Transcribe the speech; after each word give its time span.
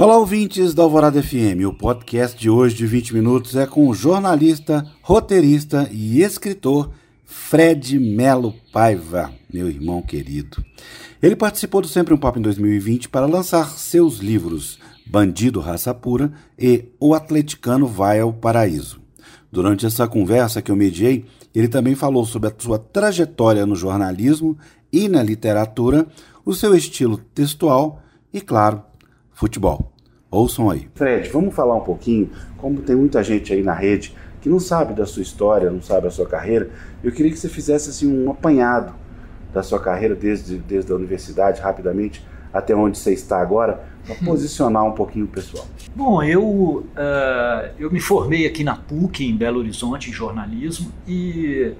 Olá, 0.00 0.16
ouvintes 0.16 0.74
da 0.74 0.84
Alvorada 0.84 1.20
FM. 1.20 1.66
O 1.66 1.72
podcast 1.72 2.38
de 2.38 2.48
hoje 2.48 2.76
de 2.76 2.86
20 2.86 3.14
minutos 3.14 3.56
é 3.56 3.66
com 3.66 3.88
o 3.88 3.92
jornalista, 3.92 4.86
roteirista 5.02 5.88
e 5.90 6.22
escritor 6.22 6.92
Fred 7.24 7.98
Melo 7.98 8.54
Paiva, 8.72 9.32
meu 9.52 9.68
irmão 9.68 10.00
querido. 10.00 10.64
Ele 11.20 11.34
participou 11.34 11.80
do 11.80 11.88
Sempre 11.88 12.14
um 12.14 12.16
Papo 12.16 12.38
em 12.38 12.42
2020 12.42 13.08
para 13.08 13.26
lançar 13.26 13.70
seus 13.70 14.18
livros 14.18 14.78
Bandido 15.04 15.58
Raça 15.58 15.92
Pura 15.92 16.32
e 16.56 16.84
O 17.00 17.12
Atleticano 17.12 17.88
Vai 17.88 18.20
ao 18.20 18.32
Paraíso. 18.32 19.00
Durante 19.50 19.84
essa 19.84 20.06
conversa 20.06 20.62
que 20.62 20.70
eu 20.70 20.76
mediei, 20.76 21.24
ele 21.52 21.66
também 21.66 21.96
falou 21.96 22.24
sobre 22.24 22.48
a 22.48 22.54
sua 22.56 22.78
trajetória 22.78 23.66
no 23.66 23.74
jornalismo 23.74 24.56
e 24.92 25.08
na 25.08 25.24
literatura, 25.24 26.06
o 26.44 26.54
seu 26.54 26.76
estilo 26.76 27.18
textual 27.34 28.00
e, 28.32 28.40
claro, 28.40 28.84
futebol. 29.38 29.92
Ouçam 30.28 30.68
aí. 30.68 30.88
Fred, 30.96 31.30
vamos 31.30 31.54
falar 31.54 31.76
um 31.76 31.80
pouquinho, 31.80 32.28
como 32.56 32.82
tem 32.82 32.96
muita 32.96 33.22
gente 33.22 33.52
aí 33.52 33.62
na 33.62 33.72
rede 33.72 34.12
que 34.40 34.48
não 34.48 34.58
sabe 34.58 34.94
da 34.94 35.06
sua 35.06 35.22
história, 35.22 35.70
não 35.70 35.80
sabe 35.80 36.08
a 36.08 36.10
sua 36.10 36.26
carreira, 36.26 36.70
eu 37.04 37.12
queria 37.12 37.30
que 37.30 37.38
você 37.38 37.48
fizesse 37.48 37.88
assim 37.88 38.12
um 38.12 38.30
apanhado 38.30 38.94
da 39.52 39.62
sua 39.62 39.78
carreira 39.78 40.14
desde, 40.14 40.58
desde 40.58 40.90
a 40.92 40.96
universidade, 40.96 41.60
rapidamente, 41.60 42.24
até 42.52 42.74
onde 42.74 42.98
você 42.98 43.12
está 43.12 43.40
agora, 43.40 43.84
para 44.04 44.16
uhum. 44.16 44.24
posicionar 44.24 44.84
um 44.84 44.92
pouquinho 44.92 45.26
o 45.26 45.28
pessoal. 45.28 45.66
Bom, 45.94 46.22
eu, 46.22 46.44
uh, 46.44 47.70
eu 47.78 47.90
me 47.90 48.00
formei 48.00 48.46
aqui 48.46 48.64
na 48.64 48.74
PUC, 48.74 49.24
em 49.24 49.36
Belo 49.36 49.60
Horizonte, 49.60 50.10
em 50.10 50.12
jornalismo, 50.12 50.90
e 51.06 51.74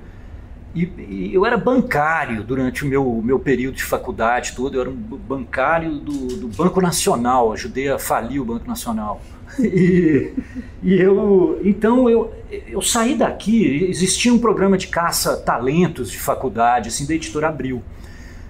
e, 0.74 0.84
e, 0.98 1.34
eu 1.34 1.46
era 1.46 1.56
bancário 1.56 2.42
durante 2.42 2.84
o 2.84 2.88
meu, 2.88 3.20
meu 3.24 3.38
período 3.38 3.76
de 3.76 3.84
faculdade 3.84 4.54
todo, 4.54 4.76
eu 4.76 4.80
era 4.82 4.90
um 4.90 4.94
bancário 4.94 5.92
do, 5.92 6.36
do 6.36 6.48
Banco 6.48 6.80
Nacional, 6.80 7.52
ajudei 7.52 7.88
a 7.88 7.98
falir 7.98 8.40
o 8.40 8.44
Banco 8.44 8.66
Nacional. 8.66 9.20
E, 9.58 10.34
e 10.82 10.94
eu, 10.94 11.58
então 11.64 12.08
eu, 12.08 12.32
eu 12.68 12.82
saí 12.82 13.16
daqui, 13.16 13.86
existia 13.88 14.32
um 14.32 14.38
programa 14.38 14.76
de 14.76 14.86
caça-talentos 14.86 16.10
de 16.10 16.18
faculdade, 16.18 16.90
assim, 16.90 17.06
da 17.06 17.14
editora 17.14 17.48
Abril. 17.48 17.82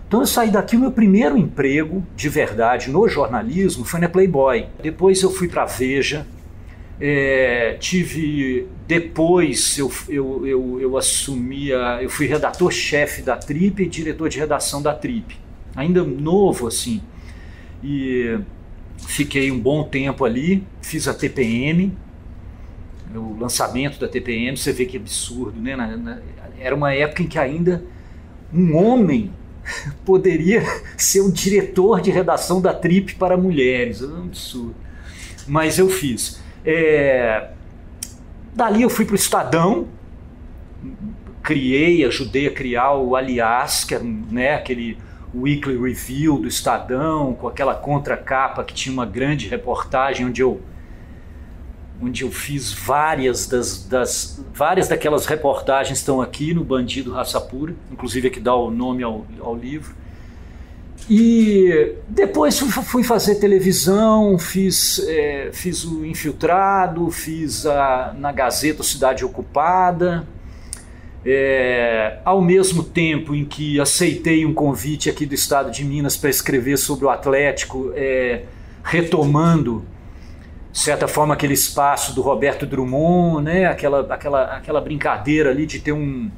Então 0.07 0.21
eu 0.21 0.27
saí 0.27 0.51
daqui, 0.51 0.75
o 0.75 0.81
meu 0.81 0.91
primeiro 0.91 1.39
emprego 1.39 2.05
de 2.17 2.29
verdade 2.29 2.91
no 2.91 3.09
jornalismo 3.09 3.85
foi 3.85 4.01
na 4.01 4.09
Playboy. 4.09 4.67
Depois 4.83 5.23
eu 5.23 5.31
fui 5.31 5.49
para 5.49 5.65
Veja, 5.67 6.27
é, 7.01 7.77
tive 7.79 8.67
depois 8.87 9.79
eu, 9.79 9.93
eu, 10.09 10.47
eu, 10.47 10.81
eu 10.81 10.97
assumia, 10.97 12.03
eu 12.03 12.11
fui 12.11 12.27
redator-chefe 12.27 13.23
da 13.23 13.37
Trip 13.37 13.83
e 13.83 13.87
diretor 13.87 14.29
de 14.29 14.39
redação 14.39 14.83
da 14.83 14.95
Trip, 14.95 15.37
ainda 15.77 16.03
novo 16.03 16.67
assim. 16.67 17.01
E 17.85 18.39
fiquei 19.07 19.51
um 19.51 19.61
bom 19.61 19.85
tempo 19.85 20.25
ali, 20.25 20.65
fiz 20.83 21.07
a 21.07 21.15
TPM, 21.15 21.93
o 23.15 23.39
lançamento 23.39 24.01
da 24.01 24.09
TPM, 24.09 24.57
você 24.57 24.73
vê 24.73 24.85
que 24.85 24.97
absurdo, 24.97 25.61
né? 25.61 25.77
Na, 25.77 25.97
na, 25.97 26.19
era 26.59 26.75
uma 26.75 26.93
época 26.93 27.23
em 27.23 27.27
que 27.27 27.39
ainda 27.39 27.85
um 28.53 28.77
homem 28.77 29.31
poderia 30.05 30.63
ser 30.97 31.21
um 31.21 31.31
diretor 31.31 32.01
de 32.01 32.11
redação 32.11 32.61
da 32.61 32.75
Trip 32.75 33.15
para 33.15 33.37
mulheres, 33.37 34.03
é 34.03 34.07
um 34.07 34.25
absurdo. 34.25 34.75
Mas 35.47 35.79
eu 35.79 35.89
fiz. 35.89 36.41
É, 36.65 37.51
dali 38.55 38.83
eu 38.83 38.91
fui 38.91 39.05
para 39.05 39.13
o 39.13 39.17
Estadão, 39.17 39.89
criei, 41.43 42.05
ajudei 42.05 42.47
a 42.47 42.51
criar 42.51 42.95
o 42.95 43.17
Aliás, 43.17 43.85
que 43.85 43.95
era 43.95 44.05
né, 44.05 44.55
aquele 44.55 44.99
weekly 45.35 45.77
review 45.77 46.39
do 46.39 46.49
Estadão, 46.49 47.35
com 47.35 47.49
aquela 47.49 47.75
contracapa 47.75 48.65
que 48.65 48.75
tinha 48.75 48.93
uma 48.93 49.07
grande 49.07 49.49
reportagem 49.49 50.27
onde 50.27 50.41
eu 50.43 50.61
onde 52.01 52.23
eu 52.23 52.31
fiz 52.31 52.73
várias 52.73 53.49
das, 53.49 53.85
das 53.85 54.45
várias 54.55 54.87
daquelas 54.87 55.27
reportagens 55.27 55.99
estão 55.99 56.21
aqui 56.21 56.55
no 56.55 56.63
Bandido 56.63 57.13
Raça 57.13 57.41
Pura, 57.41 57.75
inclusive 57.91 58.29
é 58.29 58.31
que 58.31 58.39
dá 58.39 58.55
o 58.55 58.71
nome 58.71 59.03
ao, 59.03 59.27
ao 59.41 59.57
livro. 59.57 59.95
E 61.11 61.95
depois 62.07 62.59
fui 62.59 63.03
fazer 63.03 63.37
televisão, 63.37 64.39
fiz, 64.39 64.99
é, 65.09 65.49
fiz 65.53 65.83
o 65.85 66.05
Infiltrado, 66.05 67.11
fiz 67.11 67.65
a, 67.65 68.15
na 68.19 68.31
Gazeta 68.31 68.83
Cidade 68.83 69.25
Ocupada. 69.25 70.27
É, 71.25 72.19
ao 72.25 72.43
mesmo 72.43 72.83
tempo 72.83 73.35
em 73.35 73.45
que 73.45 73.81
aceitei 73.81 74.45
um 74.45 74.53
convite 74.53 75.09
aqui 75.09 75.25
do 75.25 75.35
estado 75.35 75.71
de 75.71 75.83
Minas 75.83 76.17
para 76.17 76.29
escrever 76.29 76.77
sobre 76.77 77.07
o 77.07 77.11
Atlético, 77.11 77.91
é, 77.95 78.43
retomando, 78.85 79.85
de 80.71 80.79
certa 80.79 81.09
forma, 81.09 81.33
aquele 81.33 81.55
espaço 81.55 82.15
do 82.15 82.21
Roberto 82.21 82.67
Drummond, 82.67 83.45
né? 83.45 83.65
aquela, 83.65 84.01
aquela, 84.13 84.45
aquela 84.57 84.81
brincadeira 84.81 85.51
ali 85.51 85.65
de 85.65 85.81
ter 85.81 85.93
um, 85.93 86.31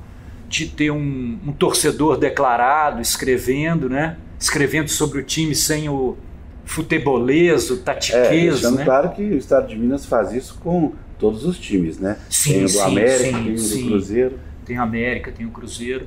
de 0.49 0.67
ter 0.67 0.93
um, 0.93 1.39
um 1.47 1.53
torcedor 1.53 2.17
declarado 2.17 3.01
escrevendo, 3.01 3.89
né? 3.89 4.17
Escrevendo 4.41 4.89
sobre 4.89 5.21
o 5.21 5.23
time 5.23 5.55
sem 5.55 5.89
o 5.89 6.17
futebolês, 6.65 7.71
o 7.71 7.77
tatiquês. 7.77 8.65
É, 8.65 8.71
né? 8.71 8.85
claro 8.85 9.11
que 9.11 9.23
o 9.23 9.37
Estado 9.37 9.69
de 9.69 9.77
Minas 9.77 10.07
faz 10.07 10.33
isso 10.33 10.59
com 10.61 10.93
todos 11.19 11.45
os 11.45 11.59
times, 11.59 11.99
né? 11.99 12.17
Sim, 12.31 12.53
tem 12.55 12.65
o 12.65 12.69
sim, 12.69 12.81
América, 12.81 13.39
sim, 13.39 13.45
tem 13.45 13.53
o 13.53 13.59
sim. 13.59 13.87
Cruzeiro. 13.87 14.39
Tem 14.65 14.79
o 14.79 14.83
América, 14.83 15.31
tem 15.31 15.47
o 15.47 15.51
Cruzeiro. 15.51 16.07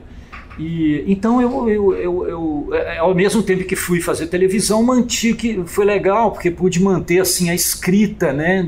E, 0.57 1.03
então 1.07 1.41
eu, 1.41 1.69
eu, 1.69 1.93
eu, 1.95 2.27
eu, 2.27 2.69
é, 2.73 2.97
ao 2.97 3.13
mesmo 3.13 3.41
tempo 3.41 3.63
que 3.63 3.75
fui 3.75 3.99
fazer 4.01 4.27
televisão, 4.27 4.81
mantive 4.83 5.35
que 5.35 5.63
foi 5.65 5.85
legal, 5.85 6.31
porque 6.31 6.49
pude 6.49 6.81
manter 6.81 7.19
assim 7.19 7.49
a 7.49 7.55
escrita 7.55 8.31
né, 8.31 8.67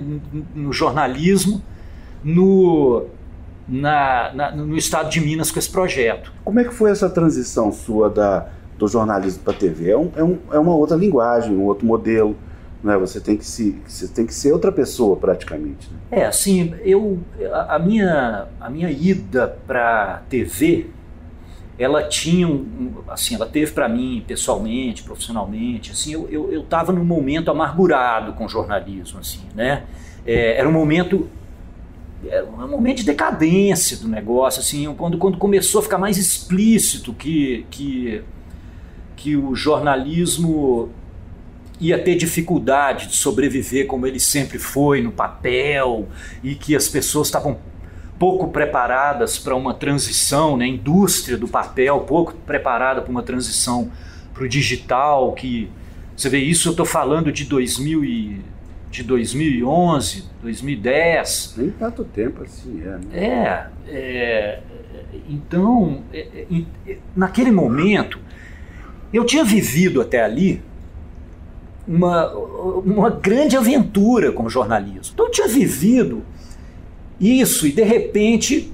no 0.55 0.73
jornalismo, 0.73 1.61
no, 2.23 3.05
na, 3.67 4.33
na, 4.33 4.51
no 4.51 4.75
estado 4.75 5.09
de 5.09 5.21
Minas 5.21 5.51
com 5.51 5.59
esse 5.59 5.69
projeto. 5.69 6.33
Como 6.43 6.59
é 6.59 6.63
que 6.63 6.73
foi 6.73 6.91
essa 6.91 7.09
transição 7.09 7.71
sua 7.71 8.09
da, 8.09 8.49
do 8.77 8.87
jornalismo 8.87 9.43
para 9.43 9.53
a 9.53 9.57
TV. 9.57 9.91
É, 9.91 9.97
um, 9.97 10.11
é, 10.15 10.23
um, 10.23 10.37
é, 10.51 10.59
uma 10.59 10.75
outra 10.75 10.95
linguagem, 10.95 11.55
um 11.55 11.63
outro 11.63 11.85
modelo. 11.85 12.35
Né? 12.83 12.97
Você, 12.97 13.19
tem 13.19 13.37
que 13.37 13.45
se, 13.45 13.81
você 13.87 14.07
tem 14.07 14.25
que 14.25 14.33
ser 14.33 14.51
outra 14.51 14.71
pessoa 14.71 15.15
praticamente. 15.15 15.89
Né? 15.91 15.97
É, 16.11 16.25
assim, 16.25 16.73
eu, 16.83 17.19
a, 17.51 17.79
minha, 17.79 18.47
a 18.59 18.69
minha 18.69 18.89
ida 18.89 19.57
para 19.65 20.21
TV, 20.29 20.87
ela 21.77 22.03
tinha 22.03 22.47
um, 22.47 22.93
assim, 23.07 23.35
ela 23.35 23.45
teve 23.45 23.71
para 23.71 23.89
mim 23.89 24.23
pessoalmente, 24.27 25.03
profissionalmente, 25.03 25.91
assim, 25.91 26.13
eu 26.13 26.27
eu, 26.29 26.51
eu 26.51 26.61
estava 26.61 26.93
num 26.93 27.03
momento 27.03 27.51
amargurado 27.51 28.33
com 28.33 28.45
o 28.45 28.49
jornalismo, 28.49 29.19
assim, 29.19 29.41
né? 29.53 29.83
É, 30.25 30.57
era 30.57 30.67
um 30.67 30.71
momento 30.71 31.29
era 32.27 32.45
um 32.45 32.67
momento 32.67 32.97
de 32.97 33.03
decadência 33.03 33.97
do 33.97 34.07
negócio, 34.07 34.59
assim, 34.59 34.91
quando, 34.95 35.17
quando 35.17 35.37
começou 35.37 35.79
a 35.79 35.83
ficar 35.83 35.97
mais 35.97 36.17
explícito 36.17 37.13
que, 37.13 37.65
que 37.69 38.23
que 39.15 39.35
o 39.35 39.55
jornalismo 39.55 40.89
ia 41.79 42.01
ter 42.01 42.15
dificuldade 42.15 43.07
de 43.07 43.15
sobreviver 43.15 43.87
como 43.87 44.07
ele 44.07 44.19
sempre 44.19 44.57
foi 44.57 45.01
no 45.01 45.11
papel 45.11 46.07
e 46.43 46.55
que 46.55 46.75
as 46.75 46.87
pessoas 46.87 47.27
estavam 47.27 47.57
pouco 48.17 48.47
preparadas 48.47 49.37
para 49.37 49.55
uma 49.55 49.73
transição, 49.73 50.55
né? 50.55 50.65
a 50.65 50.67
indústria 50.67 51.37
do 51.37 51.47
papel 51.47 51.99
pouco 52.01 52.33
preparada 52.33 53.01
para 53.01 53.11
uma 53.11 53.23
transição 53.23 53.91
para 54.33 54.43
o 54.43 54.47
digital, 54.47 55.33
que 55.33 55.69
você 56.15 56.29
vê 56.29 56.39
isso 56.39 56.69
eu 56.69 56.71
estou 56.71 56.85
falando 56.85 57.31
de 57.31 57.43
2000 57.43 58.05
e, 58.05 58.41
de 58.89 59.03
2011, 59.03 60.23
2010. 60.41 61.55
Nem 61.57 61.71
tanto 61.71 62.05
tempo 62.05 62.43
assim, 62.43 62.81
é. 62.81 62.85
Né? 62.85 62.99
É, 63.13 63.67
é 63.89 64.59
então, 65.29 66.03
é, 66.13 66.45
é, 66.87 66.97
naquele 67.15 67.51
momento 67.51 68.19
eu 69.15 69.25
tinha 69.25 69.43
vivido 69.43 70.01
até 70.01 70.23
ali 70.23 70.61
uma, 71.87 72.31
uma 72.33 73.09
grande 73.09 73.55
aventura 73.55 74.31
com 74.31 74.43
o 74.43 74.49
jornalismo. 74.49 75.11
Então 75.13 75.27
eu 75.27 75.31
tinha 75.31 75.47
vivido 75.47 76.23
isso 77.19 77.67
e 77.67 77.71
de 77.71 77.83
repente 77.83 78.71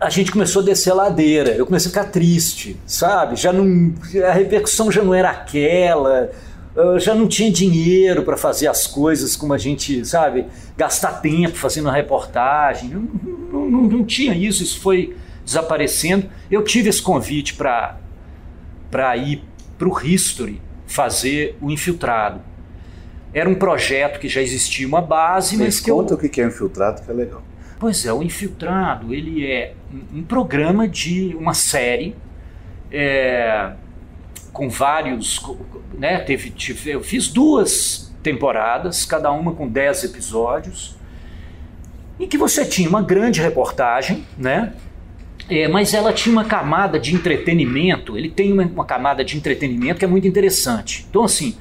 a 0.00 0.08
gente 0.08 0.32
começou 0.32 0.62
a 0.62 0.64
descer 0.64 0.90
a 0.90 0.94
ladeira. 0.94 1.50
Eu 1.50 1.66
comecei 1.66 1.88
a 1.88 1.92
ficar 1.92 2.04
triste, 2.10 2.76
sabe? 2.86 3.36
Já 3.36 3.52
não, 3.52 3.92
a 4.26 4.32
repercussão 4.32 4.90
já 4.90 5.02
não 5.02 5.12
era 5.12 5.30
aquela. 5.30 6.30
já 6.98 7.14
não 7.14 7.28
tinha 7.28 7.50
dinheiro 7.50 8.22
para 8.22 8.36
fazer 8.36 8.66
as 8.66 8.86
coisas 8.86 9.36
como 9.36 9.52
a 9.52 9.58
gente, 9.58 10.02
sabe, 10.06 10.46
gastar 10.76 11.20
tempo 11.20 11.56
fazendo 11.56 11.90
a 11.90 11.92
reportagem. 11.92 12.88
Não, 12.88 13.00
não, 13.52 13.70
não, 13.70 13.82
não 13.82 14.04
tinha 14.04 14.34
isso, 14.34 14.62
isso 14.62 14.80
foi 14.80 15.14
desaparecendo. 15.44 16.30
Eu 16.50 16.64
tive 16.64 16.88
esse 16.88 17.02
convite 17.02 17.54
para 17.54 19.16
ir 19.18 19.49
para 19.80 19.88
o 19.88 19.98
History 19.98 20.60
fazer 20.86 21.56
o 21.58 21.70
infiltrado. 21.70 22.42
Era 23.32 23.48
um 23.48 23.54
projeto 23.54 24.20
que 24.20 24.28
já 24.28 24.42
existia 24.42 24.86
uma 24.86 25.00
base, 25.00 25.56
mas 25.56 25.80
que 25.80 25.90
conta 25.90 26.12
eu... 26.12 26.18
o 26.18 26.20
que 26.20 26.38
é 26.38 26.44
infiltrado, 26.44 27.00
que 27.00 27.10
é 27.10 27.14
legal. 27.14 27.42
Pois 27.78 28.04
é, 28.04 28.12
o 28.12 28.22
infiltrado 28.22 29.14
ele 29.14 29.46
é 29.46 29.72
um 30.12 30.22
programa 30.22 30.86
de 30.86 31.34
uma 31.34 31.54
série 31.54 32.14
é, 32.92 33.72
com 34.52 34.68
vários, 34.68 35.40
né? 35.94 36.18
Teve, 36.18 36.50
tive, 36.50 36.90
eu 36.90 37.02
fiz 37.02 37.28
duas 37.28 38.12
temporadas, 38.22 39.06
cada 39.06 39.32
uma 39.32 39.54
com 39.54 39.66
10 39.66 40.04
episódios, 40.04 40.94
em 42.18 42.28
que 42.28 42.36
você 42.36 42.66
tinha 42.66 42.86
uma 42.86 43.00
grande 43.00 43.40
reportagem, 43.40 44.26
né? 44.36 44.74
É, 45.50 45.66
mas 45.66 45.92
ela 45.92 46.12
tinha 46.12 46.32
uma 46.32 46.44
camada 46.44 46.98
de 46.98 47.12
entretenimento, 47.12 48.16
ele 48.16 48.30
tem 48.30 48.52
uma, 48.52 48.62
uma, 48.62 48.84
camada 48.84 49.24
de 49.24 49.36
entretenimento 49.36 49.98
que 49.98 50.04
é 50.04 50.08
muito 50.08 50.28
interessante. 50.28 51.04
Então, 51.10 51.24
assim, 51.24 51.56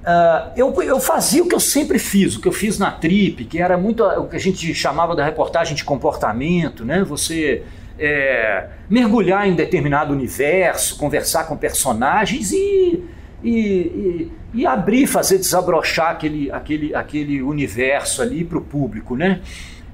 uh, 0.00 0.50
eu, 0.56 0.82
eu 0.82 0.98
fazia 0.98 1.40
o 1.40 1.48
que 1.48 1.54
eu 1.54 1.60
sempre 1.60 2.00
fiz, 2.00 2.34
o 2.34 2.40
que 2.40 2.48
eu 2.48 2.52
fiz 2.52 2.80
na 2.80 2.90
Trip, 2.90 3.44
que 3.44 3.62
era 3.62 3.78
muito 3.78 4.02
o 4.02 4.26
que 4.26 4.34
a 4.34 4.40
gente 4.40 4.74
chamava 4.74 5.14
da 5.14 5.24
reportagem 5.24 5.76
de 5.76 5.84
comportamento, 5.84 6.84
né? 6.84 7.04
Você 7.04 7.62
é, 7.96 8.66
mergulhar 8.88 9.46
em 9.46 9.54
determinado 9.54 10.12
universo, 10.12 10.96
conversar 10.96 11.44
com 11.44 11.56
personagens 11.56 12.50
e, 12.50 13.04
e, 13.44 13.50
e, 13.52 14.32
e 14.54 14.66
abrir, 14.66 15.06
fazer 15.06 15.38
desabrochar 15.38 16.10
aquele, 16.10 16.50
aquele, 16.50 16.92
aquele 16.92 17.40
universo 17.40 18.20
ali 18.20 18.42
para 18.42 18.58
o 18.58 18.62
público, 18.62 19.14
né? 19.14 19.40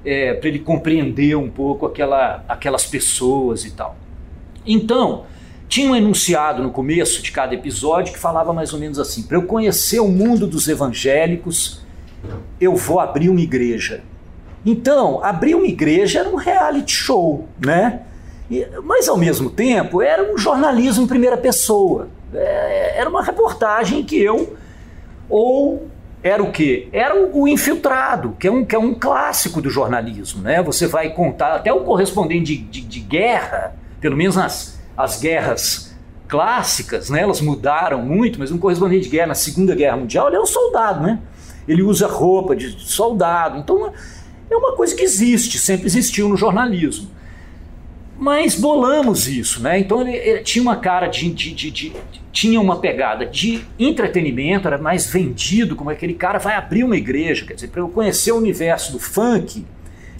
É, 0.09 0.33
para 0.33 0.47
ele 0.47 0.59
compreender 0.59 1.35
um 1.35 1.49
pouco 1.49 1.85
aquela, 1.85 2.41
aquelas 2.47 2.85
pessoas 2.85 3.65
e 3.65 3.71
tal. 3.71 3.97
Então, 4.65 5.25
tinha 5.67 5.91
um 5.91 5.95
enunciado 5.95 6.63
no 6.63 6.71
começo 6.71 7.21
de 7.21 7.29
cada 7.29 7.53
episódio 7.53 8.13
que 8.13 8.19
falava 8.19 8.53
mais 8.53 8.71
ou 8.73 8.79
menos 8.79 8.99
assim: 8.99 9.23
para 9.23 9.37
eu 9.37 9.43
conhecer 9.43 9.99
o 9.99 10.07
mundo 10.07 10.47
dos 10.47 10.67
evangélicos, 10.67 11.81
eu 12.59 12.75
vou 12.75 12.99
abrir 12.99 13.29
uma 13.29 13.41
igreja. 13.41 14.01
Então, 14.65 15.23
abrir 15.23 15.55
uma 15.55 15.67
igreja 15.67 16.19
era 16.19 16.29
um 16.29 16.35
reality 16.35 16.93
show, 16.93 17.47
né? 17.59 18.03
Mas 18.83 19.09
ao 19.09 19.17
mesmo 19.17 19.49
tempo 19.49 20.01
era 20.01 20.33
um 20.33 20.37
jornalismo 20.37 21.03
em 21.03 21.07
primeira 21.07 21.37
pessoa. 21.37 22.07
É, 22.33 22.99
era 22.99 23.09
uma 23.09 23.21
reportagem 23.21 24.03
que 24.03 24.17
eu 24.17 24.55
ou 25.29 25.87
era 26.23 26.41
o 26.43 26.51
quê? 26.51 26.89
Era 26.91 27.15
o, 27.15 27.47
infiltrado, 27.47 28.35
que 28.39 28.47
é, 28.47 28.51
um, 28.51 28.65
que 28.65 28.75
é 28.75 28.79
um 28.79 28.93
clássico 28.93 29.61
do 29.61 29.69
jornalismo. 29.69 30.41
Né? 30.41 30.61
Você 30.63 30.87
vai 30.87 31.09
contar, 31.11 31.55
até 31.55 31.71
o 31.71 31.81
correspondente 31.81 32.57
de, 32.57 32.57
de, 32.57 32.81
de 32.81 32.99
guerra, 32.99 33.75
pelo 33.99 34.17
menos 34.17 34.35
nas 34.35 34.77
as 34.97 35.19
guerras 35.19 35.95
clássicas, 36.27 37.09
né? 37.09 37.21
elas 37.21 37.39
mudaram 37.39 38.01
muito, 38.01 38.39
mas 38.39 38.51
um 38.51 38.57
correspondente 38.57 39.03
de 39.03 39.09
guerra 39.09 39.27
na 39.27 39.35
Segunda 39.35 39.75
Guerra 39.75 39.95
Mundial 39.95 40.27
ele 40.27 40.37
é 40.37 40.41
um 40.41 40.45
soldado, 40.45 41.03
né? 41.03 41.19
ele 41.67 41.83
usa 41.83 42.07
roupa 42.07 42.55
de 42.55 42.71
soldado. 42.83 43.59
Então 43.59 43.93
é 44.49 44.55
uma 44.55 44.75
coisa 44.75 44.95
que 44.95 45.03
existe, 45.03 45.59
sempre 45.59 45.85
existiu 45.85 46.27
no 46.27 46.35
jornalismo. 46.35 47.09
Mas 48.17 48.55
bolamos 48.55 49.27
isso, 49.27 49.61
né? 49.61 49.79
Então 49.79 50.01
ele, 50.01 50.17
ele 50.17 50.41
tinha 50.41 50.61
uma 50.61 50.77
cara 50.77 51.07
de, 51.07 51.29
de, 51.31 51.53
de, 51.53 51.69
de, 51.69 51.93
tinha 52.31 52.59
uma 52.59 52.79
pegada 52.79 53.25
de 53.25 53.63
entretenimento, 53.77 54.67
era 54.67 54.77
mais 54.77 55.05
vendido, 55.05 55.75
como 55.75 55.91
aquele 55.91 56.15
cara 56.15 56.39
vai 56.39 56.55
abrir 56.55 56.83
uma 56.83 56.97
igreja, 56.97 57.45
quer 57.45 57.53
dizer, 57.53 57.67
para 57.67 57.81
eu 57.81 57.89
conhecer 57.89 58.31
o 58.31 58.37
universo 58.37 58.91
do 58.91 58.99
funk, 58.99 59.63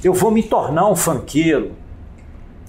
eu 0.03 0.13
vou 0.13 0.29
me 0.29 0.43
tornar 0.43 0.87
um 0.87 0.95
funkeiro, 0.95 1.71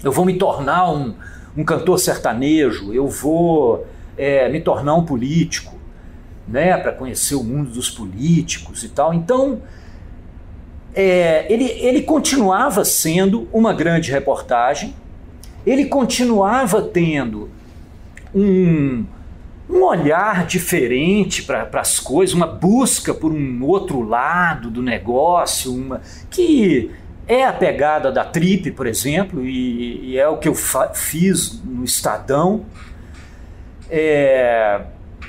eu 0.03 0.11
vou 0.11 0.25
me 0.25 0.39
tornar 0.39 0.91
um, 0.91 1.15
um 1.55 1.63
cantor 1.63 1.99
sertanejo, 1.99 2.95
eu 2.95 3.07
vou 3.07 3.87
é, 4.17 4.49
me 4.49 4.61
tornar 4.61 4.95
um 4.95 5.05
político, 5.05 5.77
né? 6.47 6.75
Para 6.79 6.93
conhecer 6.93 7.35
o 7.35 7.45
mundo 7.45 7.71
dos 7.71 7.91
políticos 7.91 8.83
e 8.83 8.89
tal. 8.89 9.13
Então 9.13 9.61
é, 10.95 11.47
ele, 11.53 11.65
ele 11.65 12.03
continuava 12.03 12.83
sendo 12.83 13.47
uma 13.53 13.75
grande 13.75 14.11
reportagem 14.11 14.95
ele 15.71 15.87
continuava 15.87 16.83
tendo 16.83 17.51
um, 18.35 19.05
um 19.69 19.83
olhar 19.83 20.47
diferente 20.47 21.43
para 21.43 21.69
as 21.75 21.99
coisas, 21.99 22.35
uma 22.35 22.47
busca 22.47 23.13
por 23.13 23.33
um 23.33 23.63
outro 23.65 24.01
lado 24.01 24.71
do 24.71 24.83
negócio, 24.83 25.75
uma 25.75 26.01
que 26.31 26.91
é 27.27 27.45
a 27.45 27.53
pegada 27.53 28.11
da 28.11 28.25
Trip, 28.25 28.71
por 28.71 28.87
exemplo, 28.87 29.45
e, 29.45 30.13
e 30.13 30.19
é 30.19 30.27
o 30.27 30.39
que 30.39 30.49
eu 30.49 30.55
fiz 30.55 31.63
no 31.63 31.85
Estadão. 31.85 32.65
É, 33.91 34.81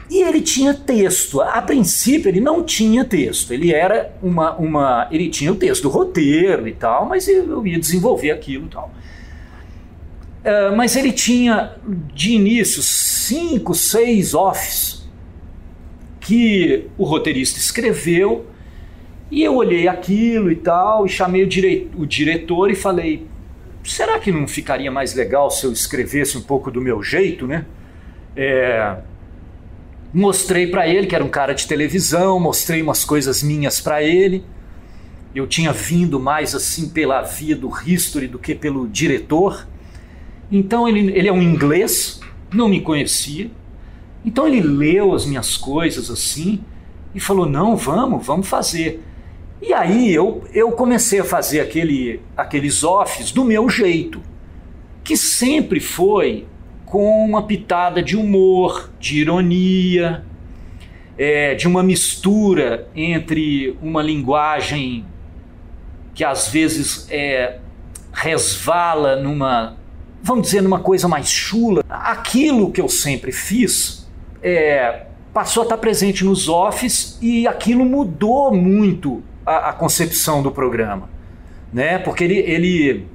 e 0.10 0.22
ele 0.24 0.42
tinha 0.42 0.74
texto. 0.74 1.42
A 1.42 1.62
princípio 1.62 2.30
ele 2.30 2.40
não 2.40 2.64
tinha 2.64 3.04
texto. 3.04 3.54
Ele 3.54 3.74
era 3.74 4.14
uma, 4.24 4.56
uma, 4.56 5.08
ele 5.12 5.30
tinha 5.30 5.52
o 5.52 5.56
texto 5.56 5.84
do 5.84 5.90
roteiro 5.90 6.68
e 6.68 6.74
tal, 6.74 7.06
mas 7.06 7.28
eu 7.28 7.66
ia 7.68 7.78
desenvolver 7.78 8.32
aquilo 8.32 8.66
e 8.66 8.70
tal. 8.70 8.92
Uh, 10.40 10.76
mas 10.76 10.96
ele 10.96 11.12
tinha 11.12 11.76
de 12.14 12.32
início 12.32 12.82
cinco, 12.82 13.76
seis 13.76 14.34
offs 14.34 15.06
que 16.22 16.88
o 16.98 17.04
roteirista 17.04 17.60
escreveu 17.60 18.46
e 19.32 19.44
eu 19.44 19.56
olhei 19.56 19.88
aquilo 19.88 20.52
e 20.52 20.56
tal 20.56 21.06
e 21.06 21.10
chamei 21.10 21.44
o, 21.44 21.48
dire 21.48 21.90
o 21.98 22.06
diretor 22.06 22.72
e 22.72 22.76
falei: 22.76 23.28
será 23.84 24.20
que 24.20 24.32
não 24.32 24.48
ficaria 24.48 24.92
mais 24.92 25.14
legal 25.14 25.50
se 25.52 25.66
eu 25.66 25.72
escrevesse 25.72 26.38
um 26.38 26.42
pouco 26.42 26.72
do 26.72 26.82
meu 26.82 27.04
jeito, 27.04 27.46
né? 27.46 27.66
É, 28.36 28.98
mostrei 30.14 30.68
para 30.68 30.88
ele 30.88 31.08
que 31.08 31.16
era 31.16 31.24
um 31.24 31.30
cara 31.30 31.54
de 31.54 31.68
televisão, 31.68 32.40
mostrei 32.40 32.82
umas 32.82 33.04
coisas 33.04 33.44
minhas 33.44 33.80
para 33.80 34.02
ele. 34.02 34.44
Eu 35.34 35.46
tinha 35.46 35.72
vindo 35.72 36.20
mais 36.20 36.56
assim 36.56 36.90
pela 36.90 37.22
via 37.22 37.56
do 37.56 37.72
history 37.86 38.28
do 38.28 38.40
que 38.40 38.56
pelo 38.56 38.88
diretor. 38.88 39.68
Então 40.52 40.88
ele, 40.88 41.12
ele 41.12 41.28
é 41.28 41.34
um 41.34 41.42
inglês, 41.42 42.20
não 42.54 42.68
me 42.68 42.82
conhecia. 42.82 43.50
Então 44.26 44.48
ele 44.48 44.62
leu 44.62 45.14
as 45.14 45.26
minhas 45.26 45.56
coisas 45.58 46.10
assim 46.10 46.62
e 47.14 47.20
falou: 47.20 47.46
não, 47.46 47.76
vamos, 47.76 48.26
vamos 48.26 48.48
fazer. 48.48 49.04
E 49.62 49.74
aí 49.74 50.14
eu, 50.14 50.44
eu 50.54 50.72
comecei 50.72 51.20
a 51.20 51.24
fazer 51.24 51.60
aquele, 51.60 52.22
aqueles 52.36 52.84
offs 52.84 53.32
do 53.32 53.44
meu 53.44 53.70
jeito, 53.70 54.22
que 55.04 55.18
sempre 55.18 55.80
foi 55.80 56.46
com 56.86 57.26
uma 57.26 57.44
pitada 57.44 58.02
de 58.02 58.16
humor, 58.16 58.90
de 59.00 59.20
ironia, 59.20 60.24
é, 61.18 61.54
de 61.54 61.68
uma 61.68 61.84
mistura 61.84 62.88
entre 62.96 63.78
uma 63.82 64.02
linguagem 64.02 65.06
que 66.16 66.24
às 66.24 66.48
vezes 66.48 67.08
é, 67.12 67.60
resvala 68.14 69.18
numa 69.18 69.79
vamos 70.22 70.48
dizer, 70.48 70.62
numa 70.62 70.80
coisa 70.80 71.08
mais 71.08 71.30
chula, 71.30 71.84
aquilo 71.90 72.72
que 72.72 72.82
eu 72.82 72.90
sempre 72.90 73.32
fiz 73.32 74.08
é, 74.42 75.06
passou 75.34 75.62
a 75.62 75.66
estar 75.66 75.78
presente 75.78 76.24
nos 76.24 76.50
offs 76.50 77.18
e 77.22 77.48
aquilo 77.48 77.86
mudou 77.86 78.54
muito 78.54 79.24
a, 79.46 79.70
a 79.70 79.74
concepção 79.74 80.42
do 80.42 80.52
programa. 80.52 81.10
Né? 81.72 81.98
Porque 82.00 82.24
ele, 82.24 82.38
ele, 82.40 83.08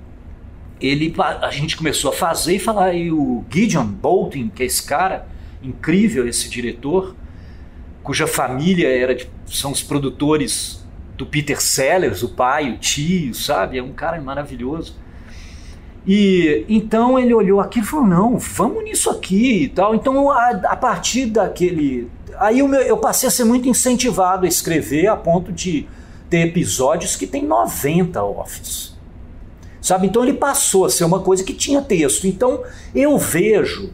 ele, 0.81 1.15
a 1.19 1.51
gente 1.51 1.77
começou 1.77 2.11
a 2.11 2.15
fazer 2.15 2.57
e 2.57 2.59
falar, 2.59 2.95
e 2.95 3.11
o 3.11 3.45
Gideon 3.51 3.87
Bolton, 3.87 4.49
que 4.49 4.63
é 4.63 4.67
esse 4.67 4.83
cara, 4.83 5.27
incrível, 5.63 6.27
esse 6.29 6.49
diretor, 6.49 7.15
cuja 8.03 8.27
família 8.27 8.89
era 8.89 9.15
de, 9.15 9.29
são 9.47 9.73
os 9.73 9.83
produtores 9.83 10.85
do 11.17 11.25
Peter 11.25 11.61
Sellers, 11.61 12.23
o 12.23 12.31
pai, 12.31 12.71
o 12.71 12.79
tio, 12.79 13.35
sabe? 13.35 13.79
É 13.79 13.83
um 13.83 13.93
cara 13.93 14.21
maravilhoso. 14.21 14.97
E 16.07 16.67
então 16.69 17.19
ele 17.19 17.33
olhou 17.33 17.61
aquilo 17.61 17.85
e 17.85 17.89
falou: 17.89 18.07
não, 18.07 18.39
vamos 18.39 18.85
nisso 18.85 19.09
aqui 19.11 19.65
e 19.65 19.69
tal. 19.69 19.95
Então, 19.95 20.31
a, 20.31 20.51
a 20.51 20.77
partir 20.77 21.27
daquele. 21.27 22.11
Aí 22.39 22.59
eu, 22.59 22.73
eu 22.75 22.97
passei 22.97 23.29
a 23.29 23.33
ser 23.33 23.45
muito 23.45 23.69
incentivado 23.69 24.45
a 24.45 24.49
escrever 24.49 25.07
a 25.07 25.17
ponto 25.17 25.53
de 25.53 25.87
ter 26.29 26.49
episódios 26.49 27.17
que 27.17 27.27
tem 27.27 27.45
90 27.47 28.23
offs. 28.23 28.95
Sabe? 29.81 30.07
Então 30.07 30.23
ele 30.23 30.35
passou 30.35 30.85
a 30.85 30.91
ser 30.91 31.05
uma 31.05 31.21
coisa 31.21 31.45
que 31.45 31.55
tinha 31.55 31.81
texto. 31.81 32.27
Então 32.27 32.63
eu 32.95 33.17
vejo 33.17 33.91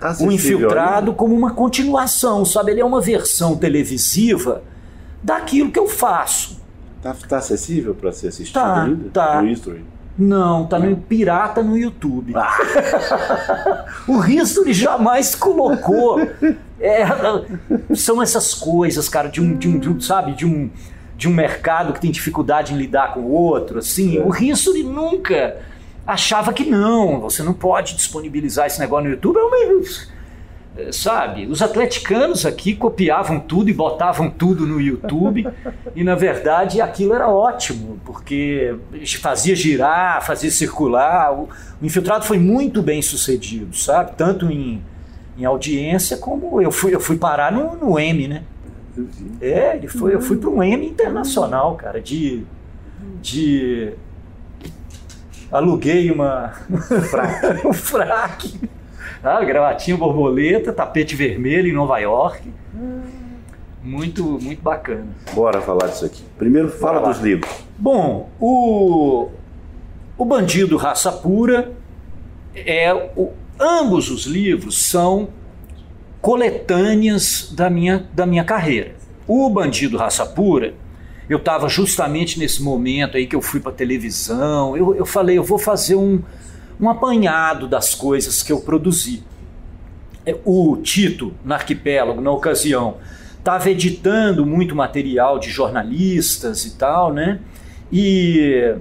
tá 0.00 0.16
o 0.20 0.30
Infiltrado 0.30 1.14
como 1.14 1.34
uma 1.34 1.52
continuação, 1.52 2.44
sabe? 2.44 2.72
Ele 2.72 2.80
é 2.80 2.84
uma 2.84 3.00
versão 3.00 3.56
televisiva 3.56 4.62
daquilo 5.22 5.70
que 5.70 5.78
eu 5.78 5.88
faço. 5.88 6.62
Tá, 7.00 7.14
tá 7.28 7.38
acessível 7.38 7.94
para 7.94 8.12
ser 8.12 8.28
assistido 8.28 8.54
tá, 8.54 8.82
ainda? 8.82 9.10
Tá. 9.10 9.42
No 9.42 9.48
History? 9.48 9.84
Não, 10.16 10.66
tá 10.66 10.78
no 10.78 10.96
pirata 10.96 11.62
no 11.62 11.76
YouTube. 11.76 12.34
Ah. 12.36 13.84
o 14.06 14.24
History 14.24 14.72
jamais 14.72 15.34
colocou. 15.34 16.20
É, 16.80 17.04
são 17.94 18.22
essas 18.22 18.54
coisas, 18.54 19.08
cara, 19.08 19.28
de 19.28 19.40
um, 19.40 19.56
de 19.56 19.68
um, 19.68 19.78
de 19.78 19.88
um, 19.88 20.00
sabe, 20.00 20.32
de 20.32 20.46
um, 20.46 20.70
de 21.16 21.28
um 21.28 21.32
mercado 21.32 21.92
que 21.92 22.00
tem 22.00 22.12
dificuldade 22.12 22.72
em 22.72 22.76
lidar 22.76 23.14
com 23.14 23.20
o 23.20 23.30
outro, 23.30 23.78
assim. 23.78 24.18
É. 24.18 24.22
O 24.22 24.34
History 24.34 24.84
nunca 24.84 25.56
achava 26.06 26.52
que 26.52 26.64
não, 26.64 27.20
você 27.20 27.42
não 27.42 27.54
pode 27.54 27.96
disponibilizar 27.96 28.66
esse 28.66 28.78
negócio 28.78 29.06
no 29.06 29.10
YouTube. 29.14 29.38
É 29.38 29.42
sabe? 30.94 31.46
Os 31.46 31.60
atleticanos 31.60 32.46
aqui 32.46 32.74
copiavam 32.74 33.40
tudo 33.40 33.68
e 33.68 33.72
botavam 33.72 34.30
tudo 34.30 34.66
no 34.66 34.80
YouTube 34.80 35.46
e 35.94 36.04
na 36.04 36.14
verdade 36.14 36.80
aquilo 36.80 37.14
era 37.14 37.28
ótimo 37.28 37.98
porque 38.04 38.74
fazia 39.20 39.54
girar, 39.54 40.24
fazia 40.24 40.50
circular. 40.50 41.32
O, 41.32 41.48
o 41.80 41.86
infiltrado 41.86 42.24
foi 42.24 42.38
muito 42.38 42.82
bem 42.82 43.02
sucedido, 43.02 43.76
sabe? 43.76 44.12
Tanto 44.16 44.50
em, 44.50 44.82
em 45.36 45.44
audiência 45.44 46.16
como 46.16 46.60
eu 46.60 46.70
fui 46.70 46.94
eu 46.94 47.00
fui 47.00 47.16
parar 47.16 47.52
no, 47.52 47.76
no 47.76 47.98
M, 47.98 48.28
né? 48.28 48.42
É, 49.40 49.76
ele 49.76 49.88
foi, 49.88 50.14
eu 50.14 50.20
fui 50.20 50.36
para 50.36 50.48
um 50.48 50.62
M 50.62 50.86
internacional, 50.86 51.74
cara, 51.74 52.00
de. 52.00 52.44
de 53.20 53.92
aluguei 55.50 56.10
uma. 56.10 56.52
Fraque. 57.10 57.66
um 57.66 57.72
fraque. 57.72 58.60
Ah, 59.24 59.42
gravatinha 59.42 59.96
borboleta, 59.96 60.70
tapete 60.70 61.16
vermelho 61.16 61.66
em 61.66 61.72
Nova 61.72 61.98
York. 61.98 62.46
Muito, 63.82 64.22
muito 64.22 64.60
bacana. 64.60 65.06
Bora 65.32 65.62
falar 65.62 65.86
disso 65.86 66.04
aqui. 66.04 66.22
Primeiro 66.36 66.68
fala 66.68 67.00
dos 67.00 67.22
livros. 67.22 67.50
Bom, 67.78 68.28
o, 68.38 69.30
o 70.18 70.24
Bandido 70.26 70.76
Raça 70.76 71.10
Pura 71.10 71.72
é 72.54 72.92
o, 73.16 73.32
ambos 73.58 74.10
os 74.10 74.26
livros 74.26 74.82
são 74.82 75.28
coletâneas 76.20 77.50
da 77.50 77.70
minha, 77.70 78.06
da 78.12 78.26
minha 78.26 78.44
carreira. 78.44 78.94
O 79.26 79.48
Bandido 79.48 79.96
Raça 79.96 80.26
Pura, 80.26 80.74
eu 81.30 81.38
estava 81.38 81.66
justamente 81.66 82.38
nesse 82.38 82.62
momento 82.62 83.16
aí 83.16 83.26
que 83.26 83.34
eu 83.34 83.40
fui 83.40 83.58
para 83.58 83.72
televisão, 83.72 84.76
eu, 84.76 84.94
eu 84.94 85.06
falei, 85.06 85.38
eu 85.38 85.44
vou 85.44 85.58
fazer 85.58 85.94
um, 85.94 86.22
um 86.80 86.88
apanhado 86.88 87.66
das 87.66 87.94
coisas 87.94 88.42
que 88.42 88.52
eu 88.52 88.60
produzi. 88.60 89.22
É, 90.26 90.36
O 90.44 90.76
Tito, 90.78 91.34
na 91.44 91.56
Arquipélago, 91.56 92.20
na 92.20 92.30
ocasião, 92.30 92.96
estava 93.38 93.70
editando 93.70 94.46
muito 94.46 94.74
material 94.74 95.38
de 95.38 95.50
jornalistas 95.50 96.64
e 96.64 96.76
tal, 96.76 97.12
né? 97.12 97.40
E 97.92 98.74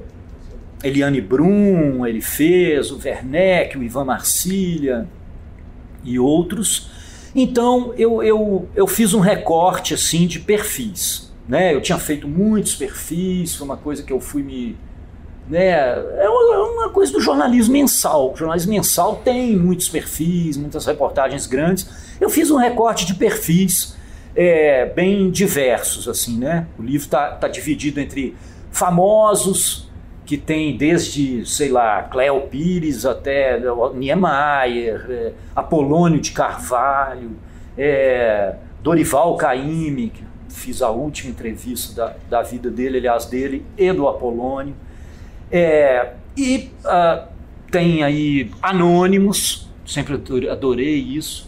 Eliane 0.84 1.22
Brum, 1.22 2.06
ele 2.06 2.22
fez, 2.22 2.92
o 2.92 3.00
Werneck, 3.04 3.78
o 3.78 3.84
Ivan 3.84 4.06
Marcília 4.06 5.08
e 6.04 6.20
outros. 6.20 6.90
Então 7.36 7.94
eu, 7.98 8.22
eu, 8.22 8.68
eu 8.76 8.86
fiz 8.86 9.14
um 9.14 9.20
recorte 9.20 9.94
assim 9.94 10.28
de 10.28 10.40
perfis. 10.40 11.34
Né? 11.48 11.74
Eu 11.74 11.82
tinha 11.82 11.98
feito 11.98 12.28
muitos 12.28 12.76
perfis, 12.76 13.56
foi 13.56 13.66
uma 13.66 13.78
coisa 13.78 14.04
que 14.04 14.14
eu 14.14 14.20
fui 14.20 14.44
me. 14.44 14.78
Né? 15.48 15.70
É 15.70 16.30
uma 16.30 16.56
é 16.56 16.58
uma 16.58 16.90
coisa 16.90 17.12
do 17.12 17.20
jornalismo 17.20 17.74
mensal. 17.74 18.32
O 18.34 18.36
jornalismo 18.36 18.72
mensal 18.72 19.18
tem 19.18 19.56
muitos 19.56 19.90
perfis, 19.90 20.58
muitas 20.58 20.86
reportagens 20.86 21.48
grandes. 21.48 21.90
Eu 22.20 22.30
fiz 22.30 22.50
um 22.50 22.58
recorte 22.58 23.06
de 23.06 23.16
perfis 23.16 23.96
é, 24.36 24.86
bem 24.86 25.30
diversos. 25.32 26.08
assim, 26.08 26.38
né? 26.38 26.68
O 26.78 26.82
livro 26.82 27.06
está 27.06 27.32
tá 27.32 27.48
dividido 27.48 28.00
entre 28.00 28.36
famosos, 28.72 29.90
que 30.26 30.38
tem 30.38 30.78
desde, 30.78 31.46
sei 31.46 31.70
lá, 31.70 32.04
Cleo 32.04 32.42
Pires 32.42 33.06
até 33.06 33.60
Niemeyer, 33.94 35.06
é, 35.10 35.32
Apolônio 35.56 36.20
de 36.20 36.32
Carvalho, 36.32 37.32
é, 37.78 38.56
Dorival 38.82 39.36
Caymmi, 39.36 40.10
que 40.10 40.24
fiz 40.50 40.82
a 40.82 40.90
última 40.90 41.32
entrevista 41.32 41.94
da, 41.94 42.16
da 42.30 42.42
vida 42.42 42.70
dele, 42.70 43.00
aliás, 43.00 43.26
dele 43.26 43.66
e 43.78 43.92
do 43.92 44.08
Apolônio. 44.08 44.76
É, 45.56 46.14
e 46.36 46.72
ah, 46.84 47.28
tem 47.70 48.04
aí 48.04 48.50
anônimos, 48.60 49.70
sempre 49.86 50.20
adorei- 50.50 50.98
isso, 51.00 51.48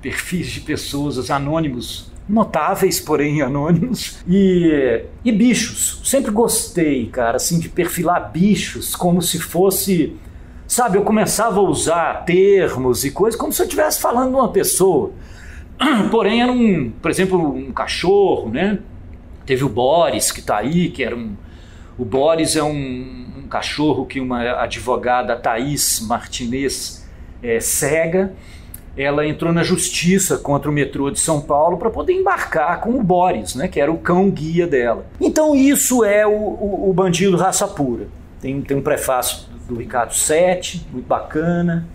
perfis 0.00 0.46
de 0.46 0.60
pessoas 0.62 1.30
anônimos 1.30 2.10
notáveis, 2.26 2.98
porém 2.98 3.42
anônimos, 3.42 4.20
e, 4.26 5.04
e 5.22 5.30
bichos. 5.30 6.00
Sempre 6.02 6.30
gostei, 6.30 7.06
cara, 7.08 7.36
assim, 7.36 7.58
de 7.58 7.68
perfilar 7.68 8.32
bichos 8.32 8.96
como 8.96 9.20
se 9.20 9.38
fosse. 9.38 10.16
Sabe, 10.66 10.96
eu 10.96 11.02
começava 11.02 11.60
a 11.60 11.62
usar 11.62 12.24
termos 12.24 13.04
e 13.04 13.10
coisas 13.10 13.38
como 13.38 13.52
se 13.52 13.60
eu 13.60 13.66
estivesse 13.66 14.00
falando 14.00 14.30
de 14.30 14.36
uma 14.36 14.48
pessoa. 14.50 15.10
Porém, 16.10 16.40
era 16.40 16.50
um, 16.50 16.90
por 17.02 17.10
exemplo, 17.10 17.54
um 17.54 17.70
cachorro, 17.70 18.48
né? 18.48 18.78
Teve 19.44 19.64
o 19.64 19.68
Boris, 19.68 20.32
que 20.32 20.40
está 20.40 20.56
aí, 20.56 20.88
que 20.88 21.04
era 21.04 21.14
um. 21.14 21.34
O 21.98 22.04
Boris 22.04 22.56
é 22.56 22.62
um, 22.62 23.26
um 23.44 23.48
cachorro 23.48 24.06
que 24.06 24.20
uma 24.20 24.62
advogada, 24.62 25.36
Thaís 25.36 26.00
Martinez, 26.06 27.06
é, 27.42 27.60
cega 27.60 28.32
ela 28.94 29.26
entrou 29.26 29.54
na 29.54 29.62
justiça 29.62 30.36
contra 30.36 30.68
o 30.70 30.72
metrô 30.72 31.10
de 31.10 31.18
São 31.18 31.40
Paulo 31.40 31.78
para 31.78 31.88
poder 31.88 32.12
embarcar 32.12 32.78
com 32.82 32.90
o 32.90 33.02
Boris, 33.02 33.54
né, 33.54 33.66
que 33.66 33.80
era 33.80 33.90
o 33.90 33.96
cão 33.96 34.28
guia 34.30 34.66
dela. 34.66 35.06
Então 35.18 35.54
isso 35.56 36.04
é 36.04 36.26
o, 36.26 36.30
o, 36.30 36.90
o 36.90 36.92
bandido 36.92 37.34
raça 37.38 37.66
pura. 37.66 38.06
Tem, 38.38 38.60
tem 38.60 38.76
um 38.76 38.82
prefácio 38.82 39.46
do 39.66 39.76
Ricardo 39.76 40.12
Sete, 40.14 40.86
muito 40.92 41.06
bacana. 41.06 41.86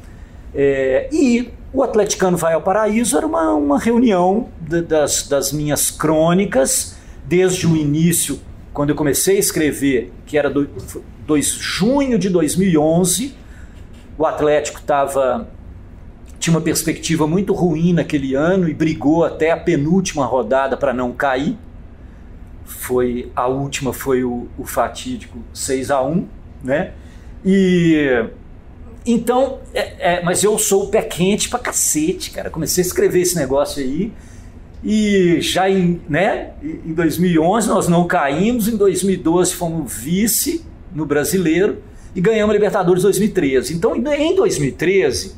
É, 0.56 1.08
e 1.12 1.52
o 1.72 1.84
Atleticano 1.84 2.36
Vai 2.36 2.54
ao 2.56 2.62
Paraíso 2.64 3.16
era 3.16 3.28
uma, 3.28 3.54
uma 3.54 3.78
reunião 3.78 4.48
da- 4.60 4.82
das, 4.82 5.28
das 5.28 5.52
minhas 5.54 5.92
crônicas, 5.92 6.98
desde 7.26 7.68
o 7.68 7.76
início, 7.76 8.40
quando 8.78 8.92
eu 8.92 8.96
comecei 8.96 9.38
a 9.38 9.40
escrever, 9.40 10.14
que 10.28 10.38
era 10.38 10.52
do, 10.52 10.70
dois, 11.26 11.48
junho 11.48 12.20
de 12.20 12.30
2011, 12.30 13.34
o 14.16 14.24
Atlético 14.24 14.78
estava 14.78 15.50
tinha 16.38 16.56
uma 16.56 16.62
perspectiva 16.62 17.26
muito 17.26 17.54
ruim 17.54 17.92
naquele 17.92 18.36
ano 18.36 18.70
e 18.70 18.76
brigou 18.76 19.26
até 19.26 19.50
a 19.50 19.58
penúltima 19.58 20.28
rodada 20.28 20.78
para 20.78 20.94
não 20.94 21.12
cair. 21.12 21.58
Foi 22.66 23.32
a 23.36 23.48
última 23.48 23.92
foi 23.92 24.24
o, 24.24 24.48
o 24.60 24.64
fatídico 24.64 25.40
6 25.56 25.90
a 25.90 26.04
1, 26.04 26.28
né? 26.64 26.92
E 27.44 28.28
então, 29.04 29.58
é, 29.74 30.18
é, 30.18 30.24
mas 30.24 30.44
eu 30.44 30.56
sou 30.60 30.90
pé 30.90 31.02
quente 31.02 31.50
pra 31.50 31.58
cacete, 31.58 32.30
cara. 32.30 32.52
Comecei 32.52 32.84
a 32.84 32.86
escrever 32.86 33.22
esse 33.22 33.38
negócio 33.38 33.82
aí 33.82 34.14
e 34.84 35.40
já 35.42 35.70
em, 35.70 36.00
né, 36.08 36.52
em 36.62 36.94
2011 36.94 37.68
nós 37.68 37.88
não 37.88 38.06
caímos, 38.06 38.68
em 38.68 38.78
2012 38.78 39.54
fomos 39.54 39.92
vice 39.94 40.64
no 40.94 41.06
Brasileiro 41.06 41.80
e 42.16 42.22
ganhamos 42.22 42.52
a 42.52 42.54
Libertadores 42.54 43.04
2013. 43.04 43.74
Então, 43.76 43.96
em 43.96 44.36
2013 44.36 45.36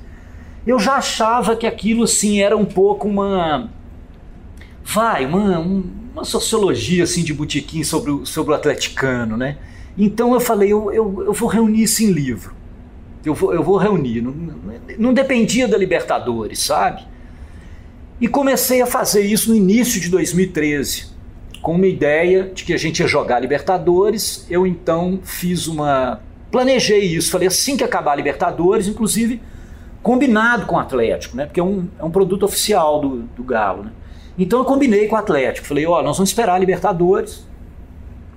eu 0.67 0.77
já 0.77 0.95
achava 0.95 1.55
que 1.55 1.65
aquilo 1.65 2.03
assim 2.03 2.41
era 2.41 2.55
um 2.55 2.65
pouco 2.65 3.07
uma 3.07 3.69
vai 4.83 5.25
uma, 5.25 5.59
um- 5.59 5.83
uma 6.13 6.23
sociologia 6.25 7.03
assim 7.03 7.23
de 7.23 7.33
botequim 7.33 7.83
sobre 7.83 8.11
o, 8.11 8.25
sobre 8.25 8.51
o 8.51 8.55
atleticano 8.55 9.37
né? 9.37 9.57
Então 9.97 10.33
eu 10.33 10.39
falei 10.39 10.71
eu, 10.71 10.91
eu, 10.91 11.23
eu 11.27 11.33
vou 11.33 11.47
reunir 11.49 11.83
isso 11.83 12.03
em 12.03 12.11
livro. 12.11 12.53
Eu 13.25 13.33
vou, 13.33 13.53
eu 13.53 13.61
vou 13.61 13.77
reunir. 13.77 14.21
Não, 14.21 14.33
não 14.97 15.13
dependia 15.13 15.67
da 15.67 15.77
Libertadores 15.77 16.59
sabe 16.59 17.03
e 18.19 18.27
comecei 18.27 18.81
a 18.81 18.85
fazer 18.85 19.21
isso 19.21 19.49
no 19.49 19.55
início 19.55 19.99
de 19.99 20.09
2013 20.09 21.07
com 21.61 21.75
uma 21.75 21.87
ideia 21.87 22.51
de 22.53 22.63
que 22.63 22.73
a 22.73 22.77
gente 22.77 22.99
ia 22.99 23.07
jogar 23.07 23.39
Libertadores 23.39 24.45
eu 24.49 24.65
então 24.65 25.19
fiz 25.23 25.67
uma 25.67 26.21
planejei 26.51 27.03
isso 27.03 27.31
falei 27.31 27.47
assim 27.47 27.77
que 27.77 27.83
acabar 27.83 28.13
a 28.13 28.15
Libertadores 28.15 28.87
inclusive 28.87 29.41
combinado 30.01 30.65
com 30.65 30.75
o 30.75 30.79
Atlético, 30.79 31.35
né? 31.35 31.45
Porque 31.45 31.59
é 31.59 31.63
um, 31.63 31.87
é 31.99 32.03
um 32.03 32.11
produto 32.11 32.43
oficial 32.43 33.01
do, 33.01 33.23
do 33.35 33.43
Galo, 33.43 33.83
né? 33.83 33.91
Então 34.37 34.59
eu 34.59 34.65
combinei 34.65 35.07
com 35.07 35.15
o 35.15 35.19
Atlético. 35.19 35.67
Falei, 35.67 35.85
ó, 35.85 36.01
nós 36.01 36.17
vamos 36.17 36.29
esperar 36.29 36.55
a 36.55 36.57
Libertadores. 36.57 37.47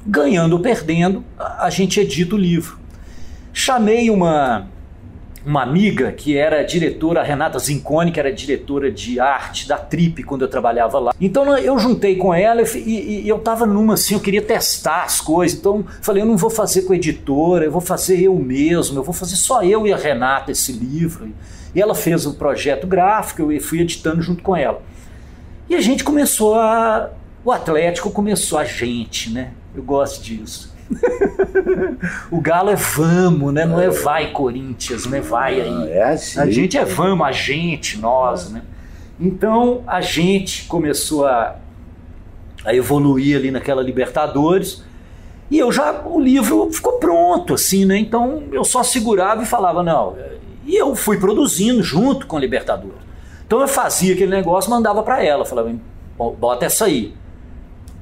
Ganhando 0.04 0.54
ou 0.54 0.58
perdendo, 0.58 1.24
a 1.38 1.70
gente 1.70 2.00
edita 2.00 2.34
o 2.34 2.38
livro. 2.38 2.76
Chamei 3.52 4.10
uma, 4.10 4.66
uma 5.44 5.62
amiga 5.62 6.12
que 6.12 6.36
era 6.36 6.62
diretora, 6.62 7.20
a 7.20 7.24
Renata 7.24 7.58
Zinconi, 7.58 8.12
que 8.12 8.20
era 8.20 8.32
diretora 8.32 8.90
de 8.92 9.18
arte 9.18 9.66
da 9.66 9.76
Trip 9.76 10.22
quando 10.22 10.42
eu 10.42 10.48
trabalhava 10.48 10.98
lá. 10.98 11.14
Então 11.20 11.56
eu 11.58 11.78
juntei 11.78 12.16
com 12.16 12.32
ela 12.32 12.62
e, 12.62 12.64
e- 12.78 13.22
e 13.22 13.28
eu 13.28 13.38
tava 13.40 13.66
numa 13.66 13.94
assim, 13.94 14.14
eu 14.14 14.20
queria 14.20 14.42
testar 14.42 15.02
as 15.04 15.20
coisas. 15.20 15.58
Então 15.58 15.84
falei, 16.00 16.22
eu 16.22 16.26
não 16.26 16.36
vou 16.36 16.50
fazer 16.50 16.82
com 16.82 16.92
a 16.92 16.96
editora, 16.96 17.64
eu 17.64 17.72
vou 17.72 17.80
fazer 17.80 18.20
eu 18.20 18.34
mesmo, 18.36 18.98
eu 18.98 19.02
vou 19.02 19.14
fazer 19.14 19.36
só 19.36 19.62
eu 19.62 19.86
e 19.86 19.92
a 19.92 19.96
Renata 19.96 20.52
esse 20.52 20.72
livro. 20.72 21.28
E 21.74 21.80
ela 21.80 21.94
fez 21.94 22.26
o 22.26 22.34
projeto 22.34 22.86
gráfico, 22.86 23.50
eu 23.50 23.60
fui 23.60 23.80
editando 23.80 24.20
junto 24.22 24.42
com 24.42 24.54
ela. 24.54 24.82
E 25.68 25.74
a 25.74 25.80
gente 25.80 26.04
começou 26.04 26.54
a. 26.54 27.10
O 27.44 27.50
Atlético 27.50 28.10
começou 28.10 28.58
a 28.58 28.64
gente, 28.64 29.30
né? 29.30 29.50
Eu 29.74 29.82
gosto 29.82 30.22
disso. 30.22 30.71
o 32.30 32.40
Galo 32.40 32.70
é 32.70 32.76
vamos, 32.76 33.52
né? 33.52 33.64
Não 33.64 33.80
é 33.80 33.88
vai 33.88 34.30
Corinthians, 34.32 35.06
né? 35.06 35.20
Vai 35.20 35.60
aí. 35.60 35.90
É 35.90 36.04
assim. 36.04 36.40
A 36.40 36.50
gente 36.50 36.76
é 36.76 36.84
vamos, 36.84 37.26
a 37.26 37.32
gente, 37.32 37.98
nós, 37.98 38.50
né? 38.50 38.62
Então 39.18 39.82
a 39.86 40.00
gente 40.00 40.64
começou 40.64 41.26
a, 41.26 41.56
a 42.64 42.74
evoluir 42.74 43.36
ali 43.36 43.50
naquela 43.50 43.82
Libertadores 43.82 44.82
e 45.50 45.58
eu 45.58 45.70
já 45.70 46.02
o 46.04 46.18
livro 46.18 46.70
ficou 46.72 46.94
pronto 46.94 47.54
assim, 47.54 47.84
né? 47.84 47.98
Então 47.98 48.44
eu 48.52 48.64
só 48.64 48.82
segurava 48.82 49.42
e 49.42 49.46
falava 49.46 49.82
não. 49.82 50.16
E 50.64 50.74
eu 50.76 50.94
fui 50.94 51.18
produzindo 51.18 51.82
junto 51.82 52.26
com 52.26 52.36
a 52.36 52.40
Libertadores. 52.40 53.02
Então 53.46 53.60
eu 53.60 53.68
fazia 53.68 54.14
aquele 54.14 54.30
negócio, 54.30 54.70
mandava 54.70 55.02
para 55.02 55.22
ela, 55.22 55.44
falava 55.44 55.72
bota 56.38 56.64
essa 56.64 56.86
aí. 56.86 57.14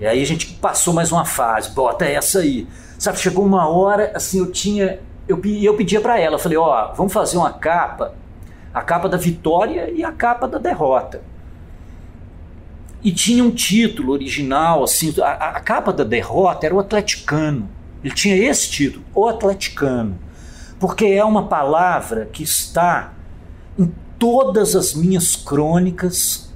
E 0.00 0.06
aí 0.06 0.22
a 0.22 0.26
gente 0.26 0.46
passou 0.54 0.94
mais 0.94 1.12
uma 1.12 1.26
fase, 1.26 1.70
bota 1.72 2.06
essa 2.06 2.38
aí. 2.38 2.66
Sabe, 2.98 3.18
chegou 3.18 3.44
uma 3.44 3.68
hora, 3.68 4.12
assim, 4.14 4.38
eu 4.38 4.50
tinha. 4.50 4.98
Eu, 5.28 5.40
eu 5.44 5.76
pedia 5.76 6.00
para 6.00 6.18
ela, 6.18 6.38
falei, 6.38 6.56
ó, 6.58 6.92
vamos 6.94 7.12
fazer 7.12 7.36
uma 7.36 7.52
capa, 7.52 8.14
a 8.72 8.80
capa 8.82 9.08
da 9.08 9.18
vitória 9.18 9.90
e 9.90 10.02
a 10.02 10.10
capa 10.10 10.48
da 10.48 10.58
derrota. 10.58 11.20
e 13.02 13.12
tinha 13.12 13.42
um 13.44 13.50
título 13.50 14.12
original, 14.12 14.82
assim, 14.84 15.14
a, 15.22 15.32
a 15.56 15.60
capa 15.60 15.92
da 15.92 16.04
derrota 16.04 16.66
era 16.66 16.74
o 16.74 16.80
atleticano. 16.80 17.68
Ele 18.02 18.14
tinha 18.14 18.36
esse 18.36 18.70
título, 18.70 19.04
o 19.14 19.28
atleticano, 19.28 20.18
porque 20.78 21.06
é 21.06 21.24
uma 21.24 21.46
palavra 21.46 22.26
que 22.32 22.42
está 22.42 23.12
em 23.78 23.92
todas 24.18 24.74
as 24.74 24.94
minhas 24.94 25.36
crônicas 25.36 26.49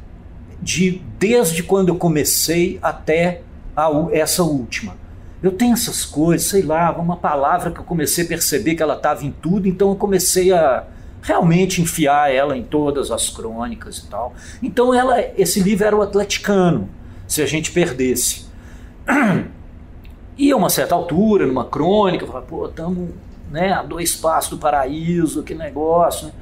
de 0.65 1.03
desde 1.19 1.63
quando 1.63 1.91
eu 1.91 1.97
comecei 1.97 2.79
até 2.83 3.43
a, 3.77 3.91
essa 4.11 4.43
última. 4.43 4.97
Eu 5.43 5.53
tenho 5.53 5.75
essas 5.75 6.07
coisas, 6.07 6.49
sei 6.49 6.63
lá, 6.63 6.91
uma 6.93 7.17
palavra 7.17 7.71
que 7.71 7.79
eu 7.79 7.85
comecei 7.85 8.25
a 8.25 8.29
perceber 8.29 8.75
que 8.75 8.83
ela 8.83 8.95
estava 8.95 9.27
em 9.27 9.31
tudo, 9.31 9.69
então 9.69 9.91
eu 9.91 9.97
comecei 9.97 10.53
a 10.53 10.85
realmente 11.21 11.83
enfiar 11.83 12.33
ela 12.33 12.57
em 12.57 12.63
todas 12.63 13.11
as 13.11 13.29
crônicas 13.29 13.99
e 13.99 14.07
tal. 14.07 14.33
Então 14.63 14.95
ela, 14.95 15.21
esse 15.37 15.61
livro 15.61 15.87
era 15.87 15.95
o 15.95 16.01
atleticano, 16.01 16.89
se 17.27 17.43
a 17.43 17.47
gente 17.47 17.71
perdesse. 17.71 18.47
E 20.37 20.51
a 20.51 20.57
uma 20.57 20.69
certa 20.69 20.97
altura, 20.97 21.47
numa 21.47 21.65
crônica, 21.67 22.25
eu 22.25 22.27
falava, 22.27 22.47
pô, 22.47 22.67
estamos 22.67 23.11
né, 23.53 23.73
a 23.73 23.85
dois 23.85 24.17
passos 24.17 24.51
do 24.51 24.59
paraíso, 24.59 25.45
que 25.45 25.55
negócio. 25.55 26.27
Né? 26.27 26.33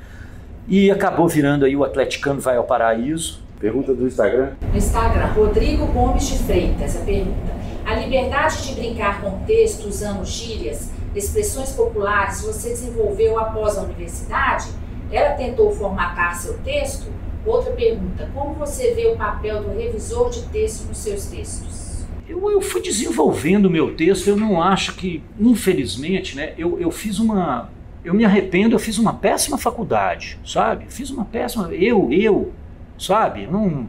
E 0.66 0.90
acabou 0.90 1.28
virando 1.28 1.64
aí 1.66 1.76
o 1.76 1.84
atleticano 1.84 2.40
vai 2.40 2.56
ao 2.56 2.64
paraíso. 2.64 3.42
Pergunta 3.62 3.94
do 3.94 4.08
Instagram. 4.08 4.54
No 4.72 4.76
Instagram, 4.76 5.26
Rodrigo 5.34 5.86
Gomes 5.86 6.26
de 6.26 6.36
Freitas, 6.38 7.00
a 7.00 7.04
pergunta. 7.04 7.56
A 7.86 7.94
liberdade 7.94 8.66
de 8.66 8.74
brincar 8.74 9.20
com 9.20 9.38
texto 9.46 9.86
usando 9.86 10.24
gírias, 10.24 10.90
expressões 11.14 11.70
populares, 11.70 12.42
você 12.42 12.70
desenvolveu 12.70 13.38
após 13.38 13.78
a 13.78 13.82
universidade? 13.82 14.68
Ela 15.12 15.34
tentou 15.34 15.70
formatar 15.70 16.36
seu 16.36 16.58
texto? 16.58 17.06
Outra 17.46 17.70
pergunta, 17.74 18.28
como 18.34 18.52
você 18.54 18.94
vê 18.94 19.06
o 19.06 19.16
papel 19.16 19.62
do 19.62 19.78
revisor 19.78 20.28
de 20.28 20.42
texto 20.48 20.88
nos 20.88 20.98
seus 20.98 21.26
textos? 21.26 22.04
Eu, 22.28 22.50
eu 22.50 22.60
fui 22.60 22.82
desenvolvendo 22.82 23.66
o 23.66 23.70
meu 23.70 23.94
texto, 23.94 24.26
eu 24.26 24.36
não 24.36 24.60
acho 24.60 24.96
que, 24.96 25.22
infelizmente, 25.38 26.36
né, 26.36 26.52
eu, 26.58 26.80
eu 26.80 26.90
fiz 26.90 27.20
uma. 27.20 27.70
Eu 28.04 28.12
me 28.12 28.24
arrependo, 28.24 28.74
eu 28.74 28.80
fiz 28.80 28.98
uma 28.98 29.14
péssima 29.14 29.56
faculdade, 29.56 30.36
sabe? 30.44 30.86
Fiz 30.88 31.10
uma 31.10 31.24
péssima. 31.24 31.72
Eu, 31.72 32.12
eu, 32.12 32.52
sabe? 33.02 33.46
Não. 33.46 33.88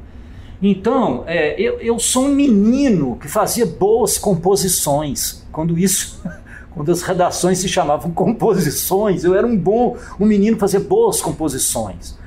Então, 0.62 1.24
é, 1.28 1.60
eu, 1.60 1.80
eu 1.80 2.00
sou 2.00 2.26
um 2.26 2.34
menino 2.34 3.18
que 3.18 3.28
fazia 3.28 3.66
boas 3.66 4.18
composições. 4.18 5.46
Quando 5.52 5.78
isso. 5.78 6.22
Quando 6.72 6.92
as 6.92 7.04
redações 7.04 7.60
se 7.60 7.70
chamavam 7.70 8.10
composições, 8.16 9.24
eu 9.24 9.36
era 9.36 9.46
um 9.46 9.56
bom 9.56 9.96
um 10.20 10.26
menino 10.26 10.58
fazer 10.58 10.80
boas 10.80 11.22
composições. 11.22 12.18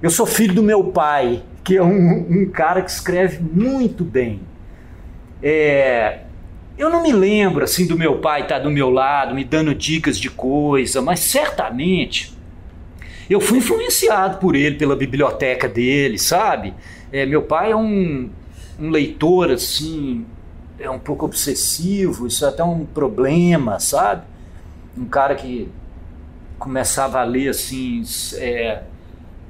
Eu 0.00 0.10
sou 0.10 0.26
filho 0.26 0.54
do 0.54 0.62
meu 0.62 0.84
pai, 0.84 1.42
que 1.64 1.76
é 1.76 1.82
um, 1.82 2.42
um 2.42 2.50
cara 2.50 2.82
que 2.82 2.90
escreve 2.90 3.40
muito 3.42 4.04
bem. 4.04 4.42
É, 5.42 6.20
eu 6.76 6.90
não 6.90 7.02
me 7.02 7.12
lembro 7.12 7.64
assim 7.64 7.86
do 7.86 7.98
meu 7.98 8.18
pai 8.18 8.42
estar 8.42 8.56
tá 8.56 8.62
do 8.62 8.70
meu 8.70 8.90
lado, 8.90 9.34
me 9.34 9.44
dando 9.44 9.74
dicas 9.74 10.18
de 10.18 10.30
coisa, 10.30 11.00
mas 11.00 11.20
certamente 11.20 12.33
eu 13.32 13.40
fui 13.40 13.58
influenciado 13.58 14.38
por 14.38 14.54
ele, 14.54 14.76
pela 14.76 14.96
biblioteca 14.96 15.68
dele, 15.68 16.18
sabe? 16.18 16.74
É, 17.12 17.24
meu 17.24 17.42
pai 17.42 17.72
é 17.72 17.76
um, 17.76 18.28
um 18.78 18.90
leitor 18.90 19.50
assim, 19.50 20.26
é 20.78 20.90
um 20.90 20.98
pouco 20.98 21.24
obsessivo, 21.24 22.26
isso 22.26 22.44
é 22.44 22.48
até 22.48 22.62
um 22.64 22.84
problema, 22.84 23.78
sabe? 23.78 24.22
Um 24.96 25.06
cara 25.06 25.34
que 25.34 25.68
começava 26.58 27.20
a 27.20 27.24
ler 27.24 27.48
assim, 27.48 28.02
é, 28.36 28.82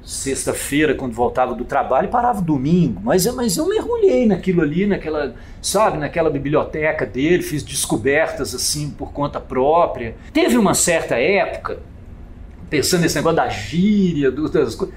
sexta-feira, 0.04 0.94
quando 0.94 1.12
voltava 1.12 1.54
do 1.54 1.64
trabalho, 1.64 2.06
e 2.06 2.10
parava 2.10 2.40
domingo. 2.40 3.00
Mas, 3.02 3.26
mas 3.34 3.56
eu 3.56 3.66
mergulhei 3.66 4.26
naquilo 4.26 4.62
ali, 4.62 4.86
naquela, 4.86 5.34
sabe, 5.62 5.98
naquela 5.98 6.28
biblioteca 6.28 7.06
dele, 7.06 7.42
fiz 7.42 7.62
descobertas 7.62 8.54
assim 8.54 8.90
por 8.90 9.12
conta 9.12 9.40
própria. 9.40 10.14
Teve 10.32 10.58
uma 10.58 10.74
certa 10.74 11.16
época, 11.16 11.78
pensando 12.74 13.02
nesse 13.02 13.14
negócio 13.14 13.36
da 13.36 13.48
gíria, 13.48 14.32
do, 14.32 14.48
das 14.48 14.74
coisas, 14.74 14.96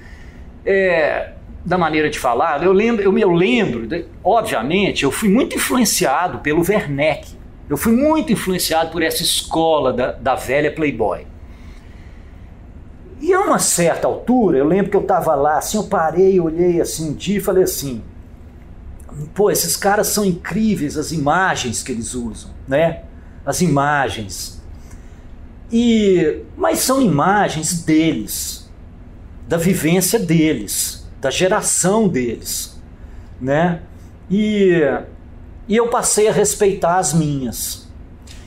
é, 0.66 1.30
da 1.64 1.78
maneira 1.78 2.10
de 2.10 2.18
falar, 2.18 2.60
eu 2.64 2.72
lembro, 2.72 3.04
eu, 3.04 3.16
eu 3.16 3.30
lembro, 3.30 3.86
obviamente, 4.24 5.04
eu 5.04 5.12
fui 5.12 5.28
muito 5.28 5.54
influenciado 5.54 6.40
pelo 6.40 6.64
Werneck. 6.68 7.38
Eu 7.70 7.76
fui 7.76 7.92
muito 7.92 8.32
influenciado 8.32 8.90
por 8.90 9.00
essa 9.00 9.22
escola 9.22 9.92
da, 9.92 10.10
da 10.10 10.34
velha 10.34 10.72
Playboy. 10.72 11.24
E 13.20 13.32
a 13.32 13.40
uma 13.42 13.60
certa 13.60 14.08
altura, 14.08 14.58
eu 14.58 14.66
lembro 14.66 14.90
que 14.90 14.96
eu 14.96 15.02
estava 15.02 15.36
lá, 15.36 15.58
assim, 15.58 15.76
eu 15.76 15.84
parei, 15.84 16.40
olhei 16.40 16.80
assim 16.80 17.10
um 17.10 17.14
dia 17.14 17.38
e 17.38 17.40
falei 17.40 17.62
assim: 17.62 18.02
pô, 19.34 19.50
esses 19.52 19.76
caras 19.76 20.08
são 20.08 20.24
incríveis, 20.24 20.96
as 20.96 21.12
imagens 21.12 21.82
que 21.82 21.92
eles 21.92 22.14
usam, 22.14 22.50
né? 22.66 23.02
As 23.46 23.60
imagens. 23.60 24.57
E, 25.70 26.42
mas 26.56 26.78
são 26.80 27.00
imagens 27.00 27.82
deles, 27.82 28.70
da 29.46 29.56
vivência 29.56 30.18
deles, 30.18 31.06
da 31.20 31.30
geração 31.30 32.08
deles, 32.08 32.80
né? 33.40 33.82
E, 34.30 34.80
e 35.66 35.76
eu 35.76 35.88
passei 35.88 36.28
a 36.28 36.32
respeitar 36.32 36.96
as 36.96 37.12
minhas. 37.12 37.86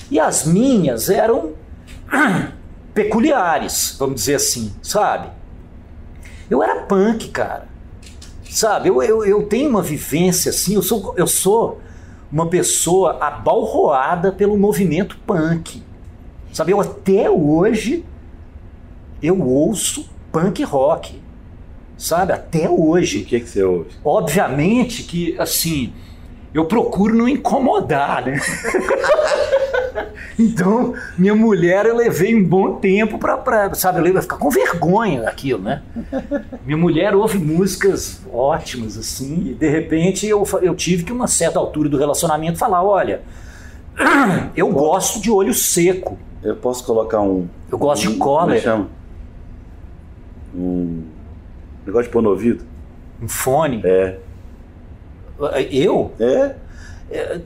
E 0.09 0.19
as 0.19 0.45
minhas 0.45 1.09
eram 1.09 1.53
peculiares, 2.93 3.95
vamos 3.99 4.15
dizer 4.15 4.35
assim, 4.35 4.73
sabe? 4.81 5.29
Eu 6.49 6.61
era 6.61 6.81
punk, 6.81 7.29
cara. 7.29 7.69
Sabe, 8.49 8.89
eu, 8.89 9.01
eu, 9.01 9.23
eu 9.23 9.43
tenho 9.43 9.69
uma 9.69 9.81
vivência 9.81 10.49
assim, 10.49 10.75
eu 10.75 10.81
sou, 10.81 11.13
eu 11.15 11.25
sou 11.25 11.79
uma 12.29 12.47
pessoa 12.47 13.17
abalroada 13.21 14.31
pelo 14.31 14.57
movimento 14.57 15.17
punk. 15.25 15.81
Sabe, 16.51 16.71
eu 16.71 16.81
até 16.81 17.29
hoje 17.29 18.03
eu 19.21 19.39
ouço 19.41 20.09
punk 20.31 20.63
rock. 20.63 21.21
Sabe, 21.97 22.33
até 22.33 22.67
hoje. 22.69 23.21
O 23.21 23.25
que, 23.25 23.39
que 23.39 23.49
você 23.49 23.63
ouve? 23.63 23.89
Obviamente 24.03 25.03
que, 25.03 25.35
assim, 25.39 25.93
eu 26.53 26.65
procuro 26.65 27.15
não 27.15 27.29
incomodar, 27.29 28.25
né? 28.25 28.41
então, 30.37 30.95
minha 31.15 31.35
mulher 31.35 31.85
eu 31.85 31.95
levei 31.95 32.35
um 32.35 32.43
bom 32.43 32.75
tempo 32.75 33.19
para, 33.19 33.71
sabe, 33.75 33.99
eu 33.99 34.03
levei, 34.03 34.21
ficar 34.21 34.37
com 34.37 34.49
vergonha 34.49 35.21
daquilo, 35.21 35.61
né? 35.61 35.83
Minha 36.65 36.77
mulher 36.77 37.13
ouve 37.13 37.37
músicas 37.37 38.21
ótimas, 38.33 38.97
assim, 38.97 39.51
e 39.51 39.53
de 39.53 39.69
repente 39.69 40.25
eu, 40.25 40.43
eu 40.63 40.75
tive 40.75 41.03
que, 41.03 41.13
uma 41.13 41.27
certa 41.27 41.59
altura 41.59 41.87
do 41.87 41.97
relacionamento, 41.97 42.57
falar: 42.57 42.83
olha, 42.83 43.21
eu 44.57 44.69
gosto 44.69 45.21
de 45.21 45.29
olho 45.29 45.53
seco. 45.53 46.17
Eu 46.43 46.55
posso 46.55 46.83
colocar 46.83 47.21
um. 47.21 47.47
Eu 47.69 47.77
gosto 47.77 48.07
um, 48.07 48.13
de 48.13 48.17
cólera. 48.17 48.57
É 48.57 48.61
chama? 48.61 48.87
Um 50.53 51.03
negócio 51.85 52.07
de 52.07 52.09
pôr 52.09 52.21
no 52.21 52.29
ouvido? 52.29 52.63
Um 53.21 53.27
fone? 53.27 53.81
É. 53.83 54.19
Eu? 55.71 56.11
É. 56.19 56.55
é 57.11 57.41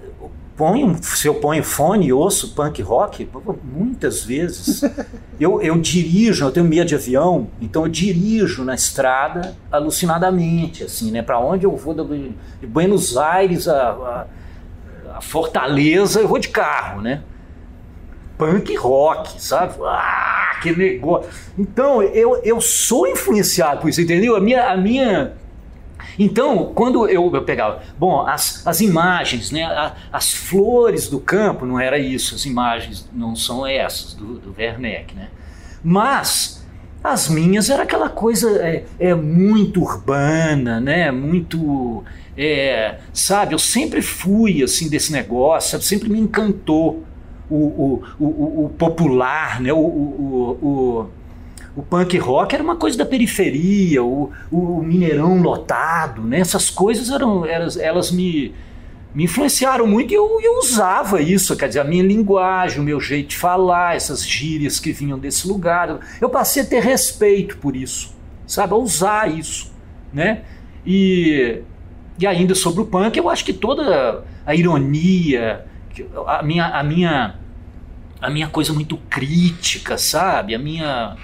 ponho, 0.55 0.97
se 1.01 1.27
eu 1.27 1.35
ponho 1.35 1.63
fone 1.63 2.07
e 2.07 2.13
ouço 2.13 2.53
punk 2.55 2.81
rock, 2.81 3.29
muitas 3.63 4.23
vezes. 4.23 4.81
eu, 5.39 5.61
eu 5.61 5.77
dirijo, 5.79 6.45
eu 6.45 6.51
tenho 6.51 6.65
medo 6.65 6.87
de 6.87 6.95
avião, 6.95 7.49
então 7.61 7.83
eu 7.83 7.89
dirijo 7.89 8.63
na 8.63 8.73
estrada 8.73 9.55
alucinadamente, 9.71 10.83
assim, 10.83 11.11
né? 11.11 11.21
Para 11.21 11.39
onde 11.39 11.65
eu 11.65 11.75
vou, 11.75 11.93
de 11.93 12.67
Buenos 12.67 13.17
Aires 13.17 13.67
a, 13.67 13.89
a, 13.89 15.17
a, 15.17 15.21
Fortaleza, 15.21 16.21
eu 16.21 16.27
vou 16.27 16.39
de 16.39 16.49
carro, 16.49 17.01
né? 17.01 17.21
Punk 18.37 18.75
rock, 18.75 19.41
sabe? 19.41 19.75
Ah, 19.83 20.59
que 20.61 20.75
negócio. 20.75 21.29
Então, 21.57 22.01
eu, 22.01 22.41
eu 22.43 22.59
sou 22.59 23.07
influenciado 23.07 23.81
por 23.81 23.89
isso, 23.89 24.01
entendeu? 24.01 24.35
A 24.35 24.39
minha, 24.39 24.69
a 24.69 24.77
minha 24.77 25.33
então, 26.17 26.71
quando 26.73 27.07
eu, 27.09 27.29
eu 27.33 27.43
pegava, 27.43 27.81
bom, 27.97 28.25
as, 28.25 28.65
as 28.65 28.79
imagens, 28.79 29.51
né, 29.51 29.63
a, 29.63 29.95
as 30.11 30.33
flores 30.33 31.09
do 31.09 31.19
campo, 31.19 31.65
não 31.65 31.79
era 31.79 31.97
isso, 31.97 32.35
as 32.35 32.45
imagens 32.45 33.07
não 33.13 33.35
são 33.35 33.67
essas 33.67 34.13
do, 34.13 34.35
do 34.35 34.55
Werneck, 34.57 35.13
né? 35.13 35.29
Mas 35.83 36.65
as 37.03 37.29
minhas 37.29 37.69
era 37.69 37.83
aquela 37.83 38.09
coisa 38.09 38.49
é, 38.65 38.85
é 38.97 39.13
muito 39.13 39.81
urbana, 39.81 40.79
né? 40.79 41.11
Muito, 41.11 42.03
é, 42.37 42.99
sabe? 43.13 43.53
Eu 43.53 43.59
sempre 43.59 44.01
fui 44.01 44.63
assim 44.63 44.89
desse 44.89 45.11
negócio, 45.11 45.79
sempre 45.81 46.09
me 46.09 46.19
encantou 46.19 47.03
o, 47.49 48.01
o, 48.19 48.65
o, 48.65 48.69
popular, 48.77 49.61
né? 49.61 49.71
o, 49.71 49.77
o, 49.77 50.59
o 50.61 51.09
o 51.75 51.83
punk 51.83 52.17
rock 52.17 52.55
era 52.55 52.63
uma 52.63 52.77
coisa 52.77 52.97
da 52.97 53.05
periferia, 53.05 54.01
o, 54.01 54.31
o 54.49 54.81
Mineirão 54.81 55.41
lotado, 55.41 56.21
né? 56.21 56.39
Essas 56.39 56.69
coisas 56.69 57.09
eram, 57.09 57.45
elas, 57.45 57.75
elas 57.75 58.11
me, 58.11 58.53
me 59.13 59.25
influenciaram 59.25 59.85
muito 59.85 60.11
e 60.11 60.15
eu, 60.15 60.39
eu, 60.41 60.57
usava 60.59 61.21
isso, 61.21 61.55
quer 61.57 61.67
dizer, 61.67 61.81
a 61.81 61.83
minha 61.83 62.03
linguagem, 62.03 62.79
o 62.79 62.83
meu 62.83 63.01
jeito 63.01 63.29
de 63.29 63.37
falar, 63.37 63.95
essas 63.95 64.25
gírias 64.25 64.79
que 64.79 64.93
vinham 64.93 65.19
desse 65.19 65.47
lugar. 65.47 65.99
Eu 66.21 66.29
passei 66.29 66.63
a 66.63 66.65
ter 66.65 66.81
respeito 66.81 67.57
por 67.57 67.75
isso, 67.75 68.15
sabe? 68.47 68.73
A 68.73 68.77
usar 68.77 69.29
isso, 69.29 69.73
né? 70.13 70.43
E, 70.85 71.61
E 72.17 72.25
ainda 72.25 72.55
sobre 72.55 72.81
o 72.81 72.85
punk, 72.85 73.17
eu 73.17 73.29
acho 73.29 73.43
que 73.43 73.51
toda 73.51 74.23
a 74.45 74.55
ironia, 74.55 75.65
a 76.27 76.43
minha, 76.43 76.65
a 76.67 76.83
minha, 76.83 77.35
a 78.21 78.29
minha 78.29 78.47
coisa 78.47 78.73
muito 78.73 78.97
crítica, 79.09 79.97
sabe? 79.97 80.55
A 80.55 80.59
minha 80.59 81.15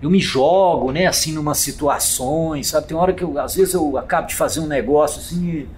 eu 0.00 0.10
me 0.10 0.20
jogo, 0.20 0.92
né, 0.92 1.06
assim, 1.06 1.32
numa 1.32 1.54
situações, 1.54 2.68
sabe? 2.68 2.86
Tem 2.88 2.96
hora 2.96 3.12
que 3.12 3.24
eu, 3.24 3.38
às 3.38 3.54
vezes 3.54 3.74
eu 3.74 3.96
acabo 3.96 4.28
de 4.28 4.34
fazer 4.34 4.60
um 4.60 4.66
negócio 4.66 5.20
assim 5.20 5.48
e, 5.48 5.68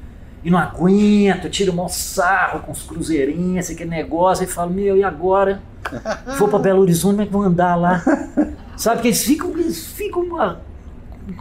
e 0.45 0.51
não 0.51 0.59
aguento, 0.59 1.49
tiro 1.49 1.73
maior 1.73 1.89
sarro 1.89 2.61
com 2.61 2.73
os 2.73 2.83
cruzeirinhos, 2.83 3.71
aquele 3.71 3.91
negócio, 3.91 4.45
e 4.45 4.47
falo, 4.47 4.73
meu, 4.73 4.97
e 4.97 5.05
agora? 5.05 5.63
Vou 6.37 6.49
para 6.49 6.59
Belo 6.59 6.83
Horizonte, 6.83 7.13
como 7.13 7.23
é 7.23 7.27
que 7.27 7.33
vou 7.33 7.43
andar 7.43 7.77
lá? 7.77 8.03
Sabe? 8.77 8.97
Porque 8.97 9.09
eles 9.09 9.25
ficam, 9.25 9.51
eles 9.57 9.87
ficam 9.87 10.23
uma 10.23 10.61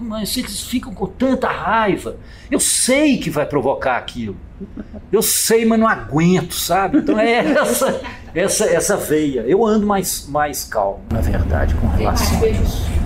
mas 0.02 0.36
eles 0.36 0.62
ficam 0.62 0.94
com 0.94 1.08
tanta 1.08 1.48
raiva. 1.48 2.18
Eu 2.52 2.60
sei 2.60 3.18
que 3.18 3.30
vai 3.30 3.46
provocar 3.46 3.98
aquilo. 3.98 4.36
Eu 5.12 5.22
sei, 5.22 5.66
mas 5.66 5.80
não 5.80 5.88
aguento, 5.88 6.54
sabe? 6.54 7.00
Então 7.00 7.20
é 7.20 7.40
essa 7.58 8.02
essa 8.34 8.66
essa 8.66 8.98
veia. 8.98 9.42
Eu 9.42 9.66
ando 9.66 9.86
mais 9.86 10.28
mais 10.28 10.64
calmo, 10.64 11.00
na 11.12 11.22
verdade, 11.22 11.76
com 11.76 11.88
relação 11.88 12.44
a 12.44 12.48
isso. 12.48 12.98